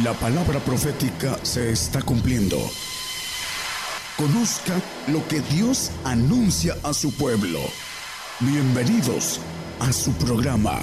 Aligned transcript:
La 0.00 0.14
palabra 0.14 0.58
profética 0.58 1.36
se 1.42 1.70
está 1.70 2.00
cumpliendo. 2.00 2.56
Conozca 4.16 4.80
lo 5.12 5.28
que 5.28 5.40
Dios 5.54 5.92
anuncia 6.02 6.74
a 6.82 6.94
su 6.94 7.14
pueblo. 7.14 7.58
Bienvenidos 8.40 9.38
a 9.80 9.92
su 9.92 10.10
programa, 10.12 10.80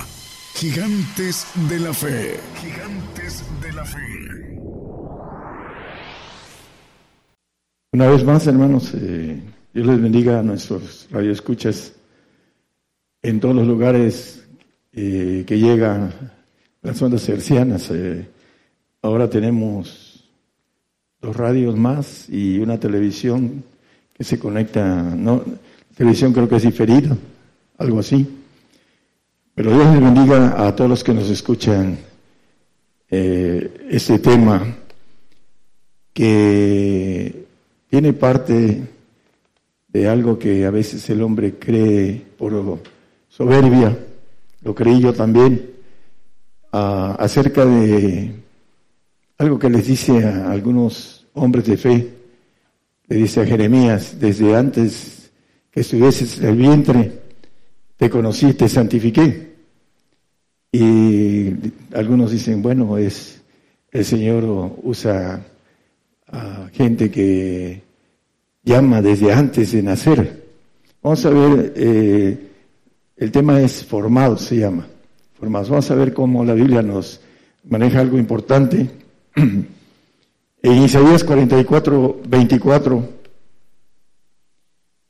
Gigantes 0.54 1.48
de 1.68 1.80
la 1.80 1.92
Fe. 1.92 2.40
Gigantes 2.62 3.44
de 3.64 3.74
la 3.74 3.84
Fe. 3.84 4.60
Una 7.92 8.10
vez 8.10 8.24
más, 8.24 8.46
hermanos, 8.46 8.92
eh, 8.94 9.42
Dios 9.74 9.88
les 9.88 10.00
bendiga 10.04 10.38
a 10.38 10.44
nuestros 10.44 11.08
radioescuchas 11.10 11.94
en 13.24 13.40
todos 13.40 13.56
los 13.56 13.66
lugares 13.66 14.48
eh, 14.94 15.46
que 15.48 15.58
llegan 15.58 16.14
las 16.84 17.02
ondas 17.02 17.28
hercianas. 17.28 17.90
Eh, 17.90 18.30
Ahora 19.02 19.30
tenemos 19.30 20.26
dos 21.22 21.36
radios 21.36 21.78
más 21.78 22.28
y 22.30 22.60
una 22.60 22.78
televisión 22.78 23.64
que 24.14 24.26
se 24.26 24.38
conecta, 24.38 25.02
no, 25.02 25.42
televisión 25.96 26.34
creo 26.34 26.50
que 26.50 26.58
es 26.58 26.64
diferida, 26.64 27.16
algo 27.78 28.00
así. 28.00 28.28
Pero 29.56 29.74
Dios 29.74 29.94
les 29.94 30.02
bendiga 30.02 30.68
a 30.68 30.76
todos 30.76 30.90
los 30.90 31.04
que 31.04 31.14
nos 31.14 31.30
escuchan 31.30 31.98
eh, 33.10 33.88
este 33.90 34.20
tema 34.20 34.66
que 36.12 37.46
tiene 37.90 38.12
parte 38.12 38.82
de 39.88 40.08
algo 40.10 40.38
que 40.38 40.66
a 40.66 40.72
veces 40.72 41.10
el 41.10 41.22
hombre 41.22 41.56
cree 41.58 42.22
por 42.38 42.80
soberbia, 43.30 43.98
lo 44.62 44.76
creí 44.76 45.00
yo 45.00 45.14
también, 45.14 45.72
acerca 46.72 47.66
de 47.66 48.39
algo 49.40 49.58
que 49.58 49.70
les 49.70 49.88
dice 49.88 50.26
a 50.26 50.52
algunos 50.52 51.26
hombres 51.34 51.66
de 51.66 51.78
fe, 51.78 52.10
le 53.08 53.16
dice 53.16 53.42
a 53.42 53.46
Jeremías, 53.46 54.20
desde 54.20 54.54
antes 54.56 55.32
que 55.72 55.80
estuvieses 55.80 56.40
el 56.42 56.58
vientre, 56.58 57.12
te 57.96 58.10
conocí, 58.10 58.54
te 58.54 58.68
santifiqué. 58.68 59.50
Y 60.74 61.52
algunos 61.94 62.32
dicen, 62.32 62.62
bueno, 62.62 62.98
es 62.98 63.42
el 63.92 64.04
Señor 64.04 64.44
usa 64.84 65.42
a 66.28 66.70
gente 66.74 67.10
que 67.10 67.82
llama 68.64 69.02
desde 69.02 69.32
antes 69.32 69.72
de 69.72 69.82
nacer. 69.82 70.48
Vamos 71.02 71.26
a 71.26 71.30
ver, 71.30 71.74
eh, 71.78 72.38
el 73.16 73.32
tema 73.32 73.62
es 73.62 73.86
formado, 73.86 74.38
se 74.38 74.58
llama. 74.58 74.86
Formados. 75.34 75.70
Vamos 75.70 75.90
a 75.90 75.96
ver 75.96 76.14
cómo 76.14 76.44
la 76.44 76.54
Biblia 76.54 76.82
nos 76.82 77.22
maneja 77.64 78.02
algo 78.02 78.18
importante 78.18 79.00
en 80.62 80.84
Isaías 80.84 81.24
44, 81.24 82.22
24, 82.28 83.10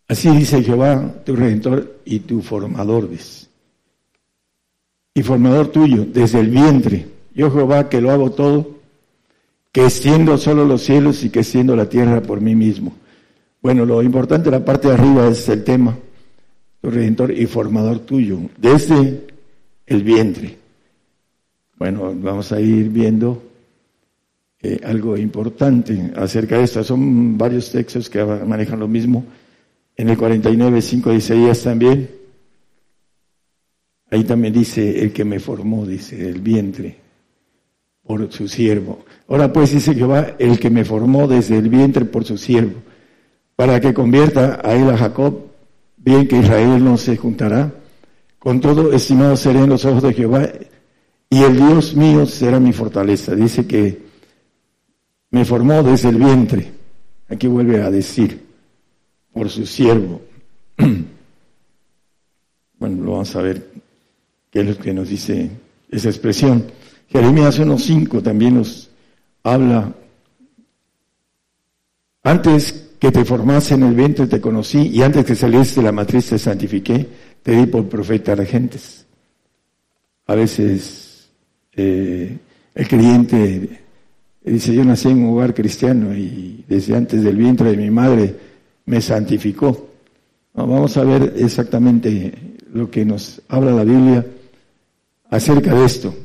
así 0.07 0.29
dice 0.29 0.63
Jehová, 0.63 1.15
tu 1.25 1.35
redentor 1.35 1.99
y 2.05 2.19
tu 2.19 2.41
formador, 2.41 3.09
Y 5.13 5.23
formador 5.23 5.67
tuyo, 5.69 6.05
desde 6.05 6.39
el 6.39 6.49
vientre. 6.49 7.07
Yo 7.33 7.51
Jehová 7.51 7.89
que 7.89 8.01
lo 8.01 8.11
hago 8.11 8.31
todo, 8.31 8.79
que 9.71 9.85
extiendo 9.85 10.37
solo 10.37 10.65
los 10.65 10.81
cielos 10.81 11.23
y 11.23 11.29
que 11.29 11.39
extiendo 11.39 11.75
la 11.75 11.87
tierra 11.87 12.21
por 12.21 12.41
mí 12.41 12.55
mismo. 12.55 12.93
Bueno, 13.61 13.85
lo 13.85 14.01
importante 14.01 14.51
la 14.51 14.63
parte 14.63 14.87
de 14.87 14.93
arriba 14.93 15.27
es 15.27 15.47
el 15.49 15.63
tema, 15.63 15.97
tu 16.81 16.89
redentor 16.89 17.31
y 17.31 17.45
formador 17.45 17.99
tuyo, 17.99 18.39
desde 18.57 19.27
el 19.85 20.03
vientre. 20.03 20.57
Bueno, 21.77 22.13
vamos 22.15 22.51
a 22.51 22.59
ir 22.59 22.89
viendo 22.89 23.48
eh, 24.61 24.81
algo 24.83 25.15
importante 25.15 26.11
acerca 26.15 26.57
de 26.57 26.63
esto. 26.63 26.83
Son 26.83 27.37
varios 27.37 27.71
textos 27.71 28.09
que 28.09 28.23
manejan 28.23 28.79
lo 28.79 28.87
mismo. 28.87 29.25
En 29.95 30.09
el 30.09 30.17
49, 30.17 30.81
5 30.81 31.09
de 31.09 31.15
Isaías 31.15 31.63
también. 31.63 32.09
Ahí 34.11 34.23
también 34.23 34.53
dice, 34.53 35.01
el 35.01 35.13
que 35.13 35.23
me 35.23 35.39
formó, 35.39 35.85
dice, 35.85 36.27
el 36.27 36.41
vientre, 36.41 36.97
por 38.03 38.31
su 38.31 38.47
siervo. 38.47 39.05
Ahora 39.27 39.53
pues 39.53 39.71
dice 39.71 39.93
Jehová, 39.93 40.35
el 40.39 40.59
que 40.59 40.71
me 40.71 40.83
formó 40.83 41.27
desde 41.27 41.57
el 41.57 41.69
vientre 41.69 42.05
por 42.05 42.25
su 42.25 42.37
siervo, 42.37 42.81
para 43.55 43.79
que 43.79 43.93
convierta 43.93 44.59
a 44.63 44.73
él 44.73 44.89
a 44.89 44.97
Jacob, 44.97 45.51
bien 45.95 46.27
que 46.27 46.37
Israel 46.37 46.83
no 46.83 46.97
se 46.97 47.17
juntará. 47.17 47.71
Con 48.39 48.61
todo, 48.61 48.91
estimado 48.93 49.35
seré 49.35 49.59
en 49.59 49.69
los 49.69 49.85
ojos 49.85 50.01
de 50.01 50.13
Jehová, 50.13 50.49
y 51.29 51.43
el 51.43 51.55
Dios 51.55 51.95
mío 51.95 52.25
será 52.25 52.59
mi 52.59 52.73
fortaleza. 52.73 53.35
Dice 53.35 53.67
que 53.67 54.08
me 55.31 55.45
formó 55.45 55.83
desde 55.83 56.09
el 56.09 56.17
vientre. 56.17 56.71
Aquí 57.29 57.47
vuelve 57.47 57.81
a 57.81 57.91
decir, 57.91 58.45
por 59.31 59.49
su 59.49 59.65
siervo. 59.65 60.21
bueno, 62.79 63.03
lo 63.03 63.11
vamos 63.11 63.35
a 63.35 63.41
ver 63.41 63.69
qué 64.49 64.61
es 64.61 64.67
lo 64.67 64.77
que 64.77 64.93
nos 64.93 65.09
dice 65.09 65.49
esa 65.89 66.09
expresión. 66.09 66.65
Jeremías 67.07 67.59
1.5 67.59 68.21
también 68.21 68.55
nos 68.55 68.89
habla, 69.43 69.93
antes 72.23 72.89
que 72.99 73.11
te 73.11 73.23
formase 73.23 73.75
en 73.75 73.83
el 73.83 73.95
vientre 73.95 74.27
te 74.27 74.41
conocí 74.41 74.89
y 74.89 75.01
antes 75.01 75.25
que 75.25 75.35
saliese 75.35 75.79
de 75.79 75.83
la 75.83 75.91
matriz 75.91 76.27
te 76.27 76.37
santifiqué, 76.37 77.07
te 77.41 77.53
di 77.53 77.65
por 77.65 77.87
profeta 77.87 78.33
a 78.33 78.45
gentes. 78.45 79.05
A 80.27 80.35
veces 80.35 81.29
eh, 81.73 82.37
el 82.75 82.87
creyente 82.87 83.79
dice, 84.43 84.73
yo 84.73 84.83
nací 84.83 85.09
en 85.09 85.23
un 85.23 85.33
hogar 85.33 85.53
cristiano 85.53 86.15
y 86.15 86.63
desde 86.67 86.95
antes 86.95 87.23
del 87.23 87.35
vientre 87.35 87.71
de 87.71 87.77
mi 87.77 87.89
madre 87.89 88.35
me 88.85 89.01
santificó. 89.01 89.89
vamos 90.53 90.97
a 90.97 91.03
ver 91.03 91.33
exactamente 91.37 92.33
lo 92.73 92.89
que 92.89 93.05
nos 93.05 93.41
habla 93.49 93.71
la 93.71 93.83
Biblia 93.83 94.25
acerca 95.29 95.73
de 95.73 95.85
esto. 95.85 96.15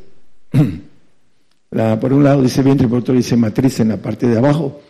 por 2.01 2.13
un 2.13 2.25
lado 2.25 2.43
dice 2.43 2.63
vientre, 2.63 2.89
por 2.89 3.01
otro 3.01 3.15
dice 3.15 3.37
matriz 3.37 3.81
en 3.81 3.89
la 3.89 3.97
parte 3.97 4.27
de 4.27 4.39
abajo. 4.39 4.81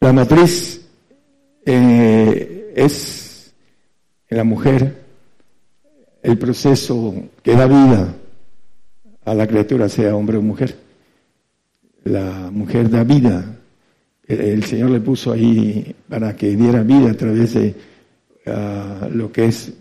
La 0.00 0.12
matriz 0.12 0.80
eh, 1.64 2.72
es 2.76 3.52
la 4.28 4.44
mujer 4.44 5.02
el 6.22 6.38
proceso 6.38 7.14
que 7.42 7.54
da 7.54 7.66
vida 7.66 8.14
a 9.24 9.34
la 9.34 9.46
criatura, 9.46 9.88
sea 9.88 10.16
hombre 10.16 10.38
o 10.38 10.42
mujer 10.42 10.76
la 12.04 12.50
mujer 12.50 12.90
da 12.90 13.04
vida. 13.04 13.44
El 14.26 14.64
Señor 14.64 14.90
le 14.90 15.00
puso 15.00 15.32
ahí 15.32 15.94
para 16.08 16.34
que 16.34 16.56
diera 16.56 16.82
vida 16.82 17.10
a 17.10 17.14
través 17.14 17.54
de 17.54 17.74
ah, 18.46 19.08
lo 19.12 19.30
que 19.30 19.46
es 19.46 19.72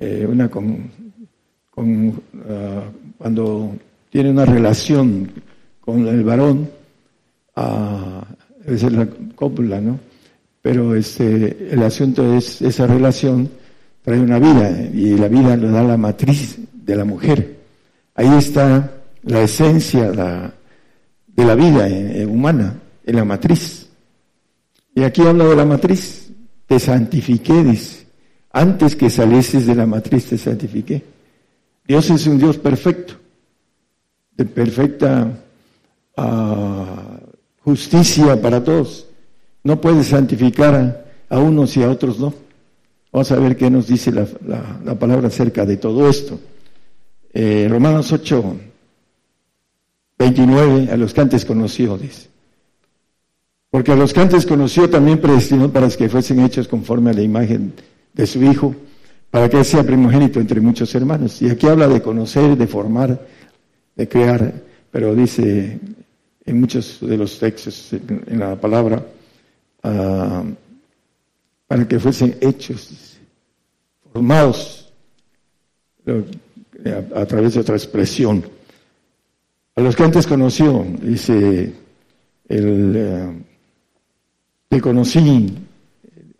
eh, 0.00 0.26
una 0.28 0.48
con, 0.48 0.90
ah, 2.48 2.84
cuando 3.18 3.76
tiene 4.10 4.30
una 4.30 4.44
relación 4.44 5.30
con 5.80 6.06
el 6.06 6.24
varón, 6.24 6.68
uh, 7.56 8.90
la 8.90 9.08
cópula, 9.34 9.80
¿no? 9.80 10.00
Pero 10.62 10.94
este, 10.96 11.68
el 11.70 11.82
asunto 11.82 12.34
es 12.34 12.60
esa 12.60 12.86
relación 12.86 13.48
trae 14.06 14.20
una 14.20 14.38
vida 14.38 14.70
y 14.94 15.16
la 15.16 15.26
vida 15.26 15.56
lo 15.56 15.68
da 15.72 15.82
la 15.82 15.96
matriz 15.96 16.60
de 16.72 16.94
la 16.94 17.04
mujer. 17.04 17.56
Ahí 18.14 18.28
está 18.38 18.88
la 19.24 19.42
esencia, 19.42 20.12
la, 20.12 20.54
de 21.36 21.44
la 21.44 21.54
vida 21.54 21.88
eh, 21.88 22.22
eh, 22.22 22.26
humana, 22.26 22.80
en 23.04 23.16
la 23.16 23.24
matriz. 23.24 23.88
Y 24.94 25.02
aquí 25.02 25.22
habla 25.22 25.44
de 25.44 25.56
la 25.56 25.66
matriz, 25.66 26.30
te 26.66 26.80
santifiqué, 26.80 27.62
dice. 27.62 28.06
Antes 28.50 28.96
que 28.96 29.10
salieses 29.10 29.66
de 29.66 29.74
la 29.74 29.84
matriz 29.84 30.26
te 30.26 30.38
santifiqué. 30.38 31.02
Dios 31.86 32.08
es 32.08 32.26
un 32.26 32.38
Dios 32.38 32.56
perfecto, 32.56 33.14
de 34.34 34.46
perfecta 34.46 35.30
ah, 36.16 37.20
justicia 37.60 38.40
para 38.40 38.64
todos. 38.64 39.06
No 39.62 39.78
puede 39.78 40.02
santificar 40.02 41.04
a, 41.28 41.38
unos 41.38 41.76
y 41.76 41.82
a 41.82 41.90
otros 41.90 42.18
no. 42.18 42.32
Vamos 43.12 43.30
a 43.30 43.38
ver 43.38 43.56
qué 43.56 43.70
nos 43.70 43.88
dice 43.88 44.10
la, 44.10 44.94
palabra 44.98 45.28
acerca 45.28 45.66
de 45.66 45.76
todo 45.76 46.08
esto. 46.08 46.40
Eh, 47.34 47.66
Romanos 47.68 48.10
8, 48.10 48.56
29, 50.18 50.90
a 50.90 50.96
los 50.96 51.12
que 51.12 51.20
antes 51.20 51.44
conoció, 51.44 51.98
dice. 51.98 52.28
Porque 53.70 53.92
a 53.92 53.96
los 53.96 54.14
que 54.14 54.20
antes 54.20 54.46
conoció 54.46 54.88
también 54.88 55.20
predestinó 55.20 55.70
para 55.70 55.88
que 55.90 56.08
fuesen 56.08 56.40
hechos 56.40 56.68
conforme 56.68 57.10
a 57.10 57.14
la 57.14 57.22
imagen 57.22 57.74
de 58.14 58.26
su 58.26 58.42
Hijo, 58.42 58.74
para 59.30 59.50
que 59.50 59.62
sea 59.64 59.84
primogénito 59.84 60.40
entre 60.40 60.60
muchos 60.60 60.94
hermanos. 60.94 61.42
Y 61.42 61.50
aquí 61.50 61.66
habla 61.66 61.88
de 61.88 62.00
conocer, 62.00 62.56
de 62.56 62.66
formar, 62.66 63.20
de 63.94 64.08
crear, 64.08 64.54
pero 64.90 65.14
dice 65.14 65.78
en 66.46 66.60
muchos 66.60 66.98
de 67.00 67.16
los 67.18 67.38
textos, 67.38 67.92
en, 67.92 68.38
la 68.38 68.58
palabra, 68.58 69.04
ah, 69.82 70.44
para 71.66 71.86
que 71.86 71.98
fuesen 71.98 72.36
hechos, 72.40 73.18
formados 74.12 74.92
a 77.14 77.26
través 77.26 77.54
de 77.54 77.60
otra 77.60 77.74
expresión 77.74 78.55
A 79.76 79.82
los 79.82 79.94
que 79.94 80.04
antes 80.04 80.26
conoció, 80.26 80.86
dice, 81.02 81.70
el, 82.48 82.92
eh, 82.96 83.42
te 84.68 84.80
conocí 84.80 85.52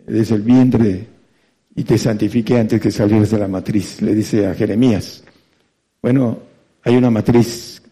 desde 0.06 0.36
el 0.36 0.40
vientre 0.40 1.06
y 1.74 1.84
te 1.84 1.98
santifiqué 1.98 2.58
antes 2.58 2.80
que 2.80 2.90
salieras 2.90 3.30
de 3.30 3.38
la 3.38 3.46
matriz, 3.46 4.00
le 4.00 4.14
dice 4.14 4.46
a 4.46 4.54
Jeremías. 4.54 5.22
Bueno, 6.00 6.38
hay 6.82 6.96
una 6.96 7.10
matriz 7.10 7.82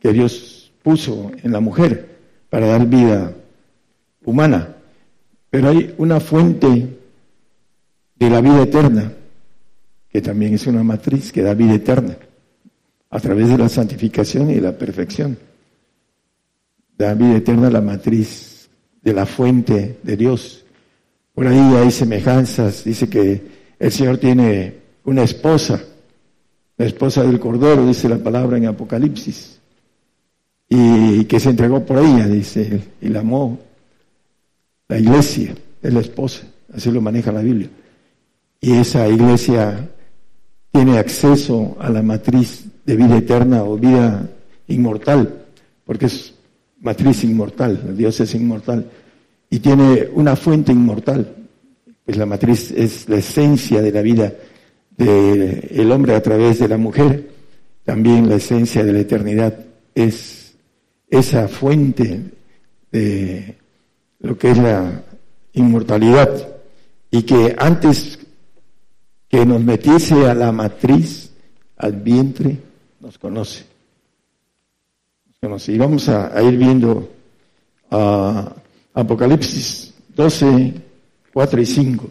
que 0.00 0.10
Dios 0.10 0.72
puso 0.82 1.32
en 1.42 1.52
la 1.52 1.60
mujer 1.60 2.16
para 2.48 2.68
dar 2.68 2.86
vida 2.86 3.34
humana, 4.24 4.74
pero 5.50 5.68
hay 5.68 5.94
una 5.98 6.18
fuente 6.18 6.96
de 8.16 8.30
la 8.30 8.40
vida 8.40 8.62
eterna, 8.62 9.12
que 10.08 10.22
también 10.22 10.54
es 10.54 10.66
una 10.66 10.82
matriz 10.82 11.30
que 11.30 11.42
da 11.42 11.52
vida 11.52 11.74
eterna, 11.74 12.16
a 13.14 13.20
través 13.20 13.48
de 13.48 13.56
la 13.56 13.68
santificación 13.68 14.50
y 14.50 14.60
la 14.60 14.76
perfección. 14.76 15.38
Da 16.98 17.14
vida 17.14 17.36
eterna 17.38 17.70
la 17.70 17.80
matriz 17.80 18.68
de 19.00 19.12
la 19.12 19.24
fuente 19.24 19.98
de 20.02 20.16
Dios 20.16 20.64
por 21.34 21.48
ahí 21.48 21.58
hay 21.58 21.90
semejanzas. 21.90 22.84
Dice 22.84 23.08
que 23.08 23.42
el 23.78 23.90
Señor 23.90 24.18
tiene 24.18 24.74
una 25.04 25.24
esposa, 25.24 25.82
la 26.76 26.86
esposa 26.86 27.24
del 27.24 27.40
Cordero, 27.40 27.86
dice 27.86 28.08
la 28.08 28.18
palabra 28.18 28.56
en 28.56 28.66
Apocalipsis, 28.66 29.58
y 30.68 31.24
que 31.24 31.40
se 31.40 31.50
entregó 31.50 31.84
por 31.84 31.98
ella, 31.98 32.26
dice, 32.28 32.80
y 33.00 33.08
la 33.08 33.20
amó. 33.20 33.58
La 34.88 34.98
iglesia 34.98 35.54
es 35.82 35.92
la 35.92 36.00
esposa, 36.00 36.42
así 36.72 36.90
lo 36.90 37.00
maneja 37.00 37.32
la 37.32 37.42
Biblia. 37.42 37.68
Y 38.60 38.72
esa 38.72 39.08
iglesia 39.08 39.90
tiene 40.74 40.98
acceso 40.98 41.76
a 41.78 41.88
la 41.88 42.02
matriz 42.02 42.64
de 42.84 42.96
vida 42.96 43.16
eterna 43.18 43.62
o 43.62 43.78
vida 43.78 44.28
inmortal, 44.66 45.44
porque 45.84 46.06
es 46.06 46.34
matriz 46.80 47.22
inmortal, 47.22 47.96
Dios 47.96 48.18
es 48.18 48.34
inmortal 48.34 48.90
y 49.50 49.60
tiene 49.60 50.08
una 50.14 50.34
fuente 50.34 50.72
inmortal. 50.72 51.32
Pues 52.04 52.16
la 52.16 52.26
matriz 52.26 52.72
es 52.72 53.08
la 53.08 53.18
esencia 53.18 53.80
de 53.82 53.92
la 53.92 54.02
vida 54.02 54.34
del 54.96 55.92
hombre 55.92 56.16
a 56.16 56.22
través 56.22 56.58
de 56.58 56.66
la 56.66 56.76
mujer. 56.76 57.30
También 57.84 58.28
la 58.28 58.34
esencia 58.34 58.82
de 58.82 58.92
la 58.94 58.98
eternidad 58.98 59.56
es 59.94 60.56
esa 61.08 61.46
fuente 61.46 62.20
de 62.90 63.58
lo 64.18 64.36
que 64.36 64.50
es 64.50 64.58
la 64.58 65.04
inmortalidad. 65.52 66.48
Y 67.12 67.22
que 67.22 67.54
antes 67.56 68.18
que 69.34 69.44
nos 69.44 69.64
metiese 69.64 70.30
a 70.30 70.32
la 70.32 70.52
matriz, 70.52 71.32
al 71.78 71.94
vientre, 71.94 72.56
nos 73.00 73.18
conoce. 73.18 73.64
Nos 75.26 75.38
conoce. 75.40 75.72
Y 75.72 75.78
vamos 75.78 76.08
a, 76.08 76.40
ir 76.40 76.56
viendo 76.56 77.10
Apocalipsis 78.94 79.92
12, 80.14 80.74
4 81.32 81.60
y 81.60 81.66
5. 81.66 82.10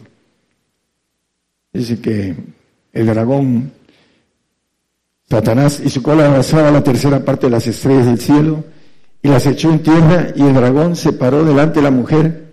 Dice 1.72 1.98
que 1.98 2.36
el 2.92 3.06
dragón, 3.06 3.72
Satanás, 5.26 5.80
y 5.82 5.88
su 5.88 6.02
cola 6.02 6.26
abrazaba 6.26 6.70
la 6.70 6.84
tercera 6.84 7.24
parte 7.24 7.46
de 7.46 7.52
las 7.52 7.66
estrellas 7.66 8.04
del 8.04 8.20
cielo 8.20 8.64
y 9.22 9.28
las 9.28 9.46
echó 9.46 9.72
en 9.72 9.82
tierra 9.82 10.28
y 10.36 10.42
el 10.42 10.52
dragón 10.52 10.94
se 10.94 11.14
paró 11.14 11.42
delante 11.42 11.76
de 11.76 11.84
la 11.84 11.90
mujer 11.90 12.52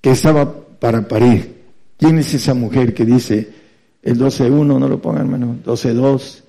que 0.00 0.12
estaba 0.12 0.54
para 0.78 1.08
parir. 1.08 1.60
¿Quién 1.98 2.18
es 2.18 2.32
esa 2.34 2.54
mujer 2.54 2.94
que 2.94 3.04
dice 3.04 3.61
el 4.02 4.18
12.1, 4.18 4.78
no 4.78 4.88
lo 4.88 5.00
pongan 5.00 5.22
hermano, 5.22 5.56
12.2, 5.64 6.42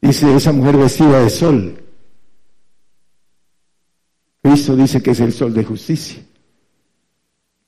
dice 0.00 0.34
esa 0.34 0.52
mujer 0.52 0.76
vestida 0.76 1.20
de 1.22 1.30
sol? 1.30 1.82
Cristo 4.42 4.76
dice 4.76 5.02
que 5.02 5.10
es 5.10 5.20
el 5.20 5.32
sol 5.32 5.52
de 5.52 5.64
justicia 5.64 6.22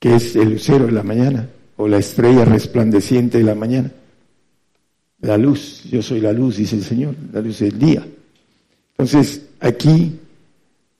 que 0.00 0.14
es 0.14 0.34
el 0.34 0.50
lucero 0.50 0.86
de 0.86 0.92
la 0.92 1.02
mañana 1.02 1.48
o 1.76 1.86
la 1.86 1.98
estrella 1.98 2.44
resplandeciente 2.44 3.38
de 3.38 3.44
la 3.44 3.54
mañana. 3.54 3.92
La 5.20 5.36
luz, 5.36 5.84
yo 5.84 6.02
soy 6.02 6.20
la 6.20 6.32
luz, 6.32 6.56
dice 6.56 6.76
el 6.76 6.82
Señor, 6.82 7.14
la 7.32 7.42
luz 7.42 7.58
del 7.58 7.78
día. 7.78 8.04
Entonces, 8.92 9.42
aquí 9.60 10.18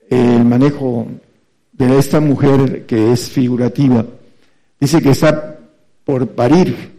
el 0.07 0.45
manejo 0.45 1.07
de 1.73 1.97
esta 1.97 2.19
mujer 2.19 2.85
que 2.85 3.11
es 3.11 3.27
figurativa, 3.29 4.05
dice 4.79 5.01
que 5.01 5.09
está 5.09 5.59
por 6.05 6.27
parir 6.29 6.91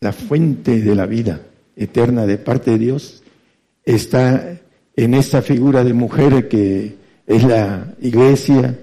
la 0.00 0.12
fuente 0.12 0.80
de 0.80 0.94
la 0.94 1.06
vida 1.06 1.40
eterna 1.76 2.26
de 2.26 2.38
parte 2.38 2.72
de 2.72 2.78
Dios, 2.78 3.22
está 3.84 4.58
en 4.94 5.14
esta 5.14 5.42
figura 5.42 5.84
de 5.84 5.92
mujer 5.92 6.48
que 6.48 6.96
es 7.26 7.44
la 7.44 7.94
iglesia, 8.00 8.76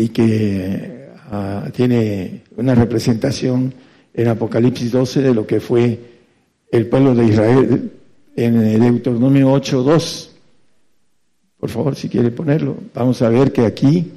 y 0.00 0.08
que 0.08 1.08
ah, 1.30 1.68
tiene 1.74 2.44
una 2.56 2.74
representación 2.74 3.72
en 4.14 4.28
Apocalipsis 4.28 4.90
12 4.90 5.20
de 5.20 5.34
lo 5.34 5.46
que 5.46 5.60
fue 5.60 5.98
el 6.72 6.86
pueblo 6.86 7.14
de 7.14 7.26
Israel 7.26 7.92
en 8.34 8.80
Deuteronomio 8.80 9.52
8.2. 9.52 10.30
Por 11.58 11.68
favor, 11.68 11.94
si 11.94 12.08
quiere 12.08 12.30
ponerlo. 12.30 12.76
Vamos 12.94 13.20
a 13.20 13.28
ver 13.28 13.52
que 13.52 13.66
aquí 13.66 14.10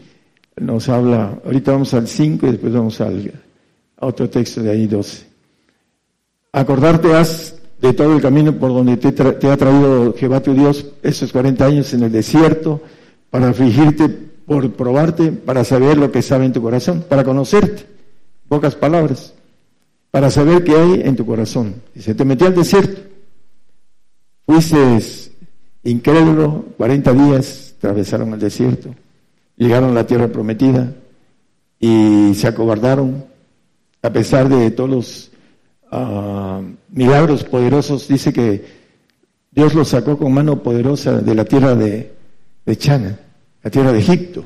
nos 0.55 0.87
habla, 0.87 1.37
ahorita 1.43 1.73
vamos 1.73 1.93
al 1.93 2.07
5 2.07 2.47
y 2.47 2.51
después 2.51 2.71
vamos 2.71 3.01
al, 3.01 3.31
otro 3.99 4.29
texto 4.29 4.63
de 4.63 4.71
ahí 4.71 4.87
12. 4.87 5.32
Acordarte 6.55 7.15
has 7.15 7.55
de 7.81 7.93
todo 7.93 8.15
el 8.15 8.21
camino 8.21 8.53
por 8.53 8.69
donde 8.69 8.95
te, 8.95 9.49
ha 9.49 9.57
traído 9.57 10.13
Jehová 10.13 10.39
tu 10.39 10.53
Dios 10.53 10.85
esos 11.01 11.31
40 11.31 11.65
años 11.65 11.93
en 11.95 12.03
el 12.03 12.11
desierto 12.11 12.79
para 13.31 13.49
afligirte 13.49 14.07
por 14.07 14.71
probarte 14.73 15.31
para 15.31 15.63
saber 15.63 15.97
lo 15.97 16.11
que 16.11 16.21
sabe 16.21 16.45
en 16.45 16.53
tu 16.53 16.61
corazón, 16.61 17.03
para 17.09 17.23
conocerte, 17.23 17.87
pocas 18.47 18.75
palabras, 18.75 19.33
para 20.11 20.29
saber 20.29 20.63
qué 20.63 20.75
hay 20.75 21.01
en 21.03 21.15
tu 21.15 21.25
corazón. 21.25 21.81
Y 21.95 22.01
se 22.01 22.13
te 22.13 22.23
metió 22.23 22.45
al 22.45 22.55
desierto, 22.55 23.01
fuiste 24.45 24.77
incrédulo, 25.83 26.65
40 26.77 27.13
días 27.13 27.73
atravesaron 27.79 28.31
el 28.31 28.39
desierto, 28.39 28.93
llegaron 29.57 29.89
a 29.89 29.93
la 29.93 30.05
tierra 30.05 30.27
prometida 30.27 30.93
y 31.79 32.31
se 32.35 32.47
acobardaron, 32.47 33.25
a 34.03 34.13
pesar 34.13 34.49
de 34.49 34.69
todos 34.69 34.89
los 34.89 35.32
ah, 35.93 36.61
milagros 36.89 37.43
poderosos, 37.43 38.07
dice 38.07 38.33
que 38.33 38.63
Dios 39.51 39.73
los 39.73 39.89
sacó 39.89 40.17
con 40.17 40.33
mano 40.33 40.63
poderosa 40.63 41.21
de 41.21 41.35
la 41.35 41.45
tierra 41.45 41.75
de, 41.75 42.11
Chana 42.77 43.19
la 43.61 43.69
tierra 43.69 43.93
de 43.93 43.99
Egipto, 43.99 44.43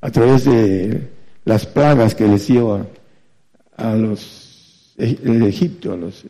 a 0.00 0.10
través 0.10 0.44
de 0.44 1.08
las 1.44 1.66
plagas 1.66 2.14
que 2.14 2.26
les 2.26 2.46
dio 2.46 2.86
a, 3.76 3.94
los 3.94 4.94
de 4.96 5.48
Egipto, 5.48 5.92
a 5.92 5.96
los, 5.96 6.24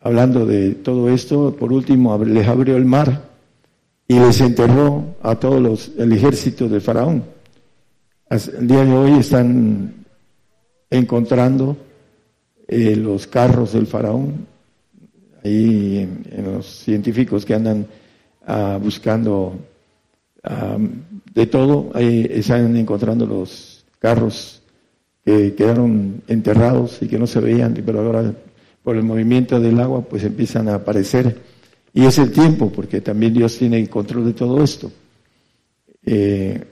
hablando 0.00 0.46
de 0.46 0.70
todo 0.70 1.08
esto, 1.10 1.54
por 1.54 1.72
último 1.72 2.16
les 2.24 2.48
abrió 2.48 2.76
el 2.76 2.84
mar 2.84 3.30
y 4.08 4.18
les 4.18 4.40
enterró 4.40 5.16
a 5.22 5.36
todos 5.36 5.60
los, 5.60 5.90
el 5.98 6.12
ejército 6.12 6.68
de 6.68 6.80
Faraón. 6.80 7.24
El 8.28 8.66
día 8.66 8.84
de 8.84 8.92
hoy 8.92 9.18
están 9.18 10.04
encontrando 10.90 11.76
eh, 12.68 12.96
los 12.96 13.26
carros 13.26 13.72
del 13.72 13.86
Faraón, 13.86 14.46
ahí 15.42 16.08
en, 16.30 16.44
los 16.44 16.66
científicos 16.66 17.44
que 17.44 17.54
andan 17.54 17.86
ah, 18.46 18.78
buscando 18.82 19.58
de 21.32 21.46
todo, 21.46 21.90
ahí 21.94 22.26
están 22.30 22.76
encontrando 22.76 23.24
los 23.24 23.86
carros 23.98 24.60
que 25.24 25.54
quedaron 25.54 26.22
enterrados 26.28 27.00
y 27.00 27.08
que 27.08 27.18
no 27.18 27.26
se 27.26 27.40
veían, 27.40 27.72
pero 27.84 28.00
ahora 28.00 28.34
por 28.82 28.96
el 28.96 29.02
movimiento 29.02 29.58
del 29.58 29.80
agua 29.80 30.02
pues 30.02 30.22
empiezan 30.24 30.68
a 30.68 30.74
aparecer. 30.74 31.40
Y 31.94 32.04
es 32.04 32.18
el 32.18 32.30
tiempo, 32.30 32.70
porque 32.70 33.00
también 33.00 33.32
Dios 33.32 33.56
tiene 33.56 33.78
el 33.80 33.88
control 33.88 34.26
de 34.26 34.32
todo 34.34 34.62
esto. 34.62 34.92
Eh, 36.04 36.62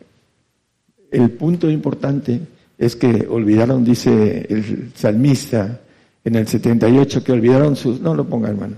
el 1.11 1.30
punto 1.30 1.70
importante 1.70 2.40
es 2.82 2.96
que 2.96 3.28
olvidaron, 3.30 3.84
dice 3.84 4.44
el 4.50 4.90
salmista 4.96 5.80
en 6.24 6.34
el 6.34 6.48
78, 6.48 7.22
que 7.22 7.30
olvidaron 7.30 7.76
sus... 7.76 8.00
No 8.00 8.12
lo 8.12 8.26
ponga 8.26 8.48
hermano. 8.48 8.74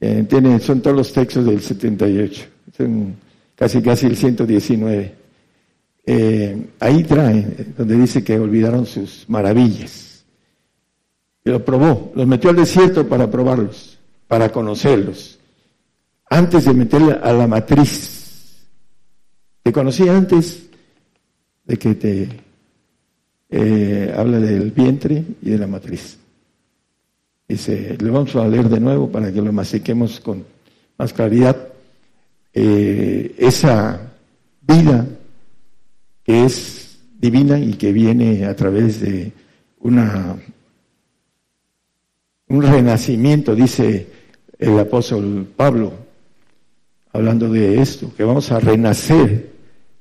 Eh, 0.00 0.24
tiene, 0.26 0.58
son 0.60 0.80
todos 0.80 0.96
los 0.96 1.12
textos 1.12 1.44
del 1.44 1.60
78. 1.60 2.44
Son 2.74 3.14
casi 3.54 3.82
casi 3.82 4.06
el 4.06 4.16
119. 4.16 5.14
Eh, 6.06 6.66
ahí 6.80 7.04
trae, 7.04 7.74
donde 7.76 7.98
dice 7.98 8.24
que 8.24 8.38
olvidaron 8.38 8.86
sus 8.86 9.28
maravillas. 9.28 10.24
Y 11.44 11.50
lo 11.50 11.62
probó, 11.62 12.12
los 12.14 12.26
metió 12.26 12.48
al 12.48 12.56
desierto 12.56 13.06
para 13.06 13.30
probarlos, 13.30 13.98
para 14.26 14.50
conocerlos. 14.50 15.38
Antes 16.30 16.64
de 16.64 16.72
meterle 16.72 17.18
a 17.22 17.30
la 17.34 17.46
matriz. 17.46 18.64
Te 19.62 19.70
conocí 19.70 20.08
antes 20.08 20.62
de 21.66 21.76
que 21.76 21.94
te 21.94 22.51
eh, 23.52 24.12
habla 24.16 24.40
del 24.40 24.70
vientre 24.70 25.22
y 25.42 25.50
de 25.50 25.58
la 25.58 25.66
matriz. 25.66 26.18
Dice, 27.46 27.98
le 28.00 28.10
vamos 28.10 28.34
a 28.34 28.48
leer 28.48 28.68
de 28.70 28.80
nuevo 28.80 29.10
para 29.10 29.30
que 29.30 29.42
lo 29.42 29.52
masiquemos 29.52 30.20
con 30.20 30.44
más 30.96 31.12
claridad. 31.12 31.68
eh, 32.54 33.34
esa 33.38 34.12
vida 34.62 35.06
que 36.24 36.44
es 36.44 36.98
divina 37.18 37.58
y 37.58 37.74
que 37.74 37.92
viene 37.92 38.46
a 38.46 38.54
través 38.56 39.00
de 39.00 39.32
una 39.80 40.36
un 42.48 42.62
renacimiento, 42.62 43.54
dice 43.54 44.06
el 44.58 44.78
apóstol 44.78 45.46
Pablo, 45.56 45.92
hablando 47.12 47.48
de 47.48 47.80
esto, 47.80 48.12
que 48.14 48.24
vamos 48.24 48.52
a 48.52 48.60
renacer 48.60 49.50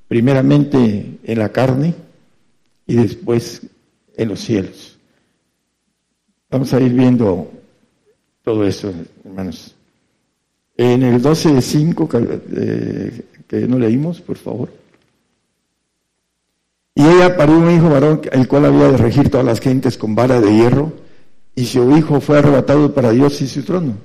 primeramente 0.08 1.20
en 1.24 1.40
la 1.40 1.50
carne 1.50 1.96
y 2.88 2.96
después 2.96 3.62
en 4.16 4.30
los 4.30 4.40
cielos. 4.40 4.98
Vamos 6.50 6.74
a 6.74 6.82
ir 6.82 6.94
viendo 6.94 7.50
todo 8.44 8.66
eso, 8.66 8.94
hermanos. 9.24 9.74
En 10.76 11.04
el 11.04 11.22
12 11.22 11.54
de 11.54 11.62
5, 11.62 12.10
eh, 12.14 13.26
que 13.48 13.68
no 13.68 13.80
leímos, 13.80 14.20
por 14.22 14.38
favor. 14.38 14.70
Y 16.96 17.04
ella 17.06 17.38
parió 17.38 17.58
un 17.58 17.72
hijo 17.72 17.90
varón, 17.90 18.22
el 18.32 18.48
cual 18.48 18.66
había 18.66 18.92
de 18.92 18.98
regir 18.98 19.30
todas 19.30 19.46
las 19.46 19.62
gentes 19.62 19.98
con 19.98 20.14
vara 20.14 20.42
de 20.42 20.54
hierro, 20.54 20.92
y 21.56 21.66
su 21.66 21.96
hijo 21.98 22.20
fue 22.20 22.40
arrebatado 22.40 22.94
para 22.94 23.12
Dios 23.12 23.42
y 23.42 23.48
su 23.48 23.64
trono. 23.64 23.96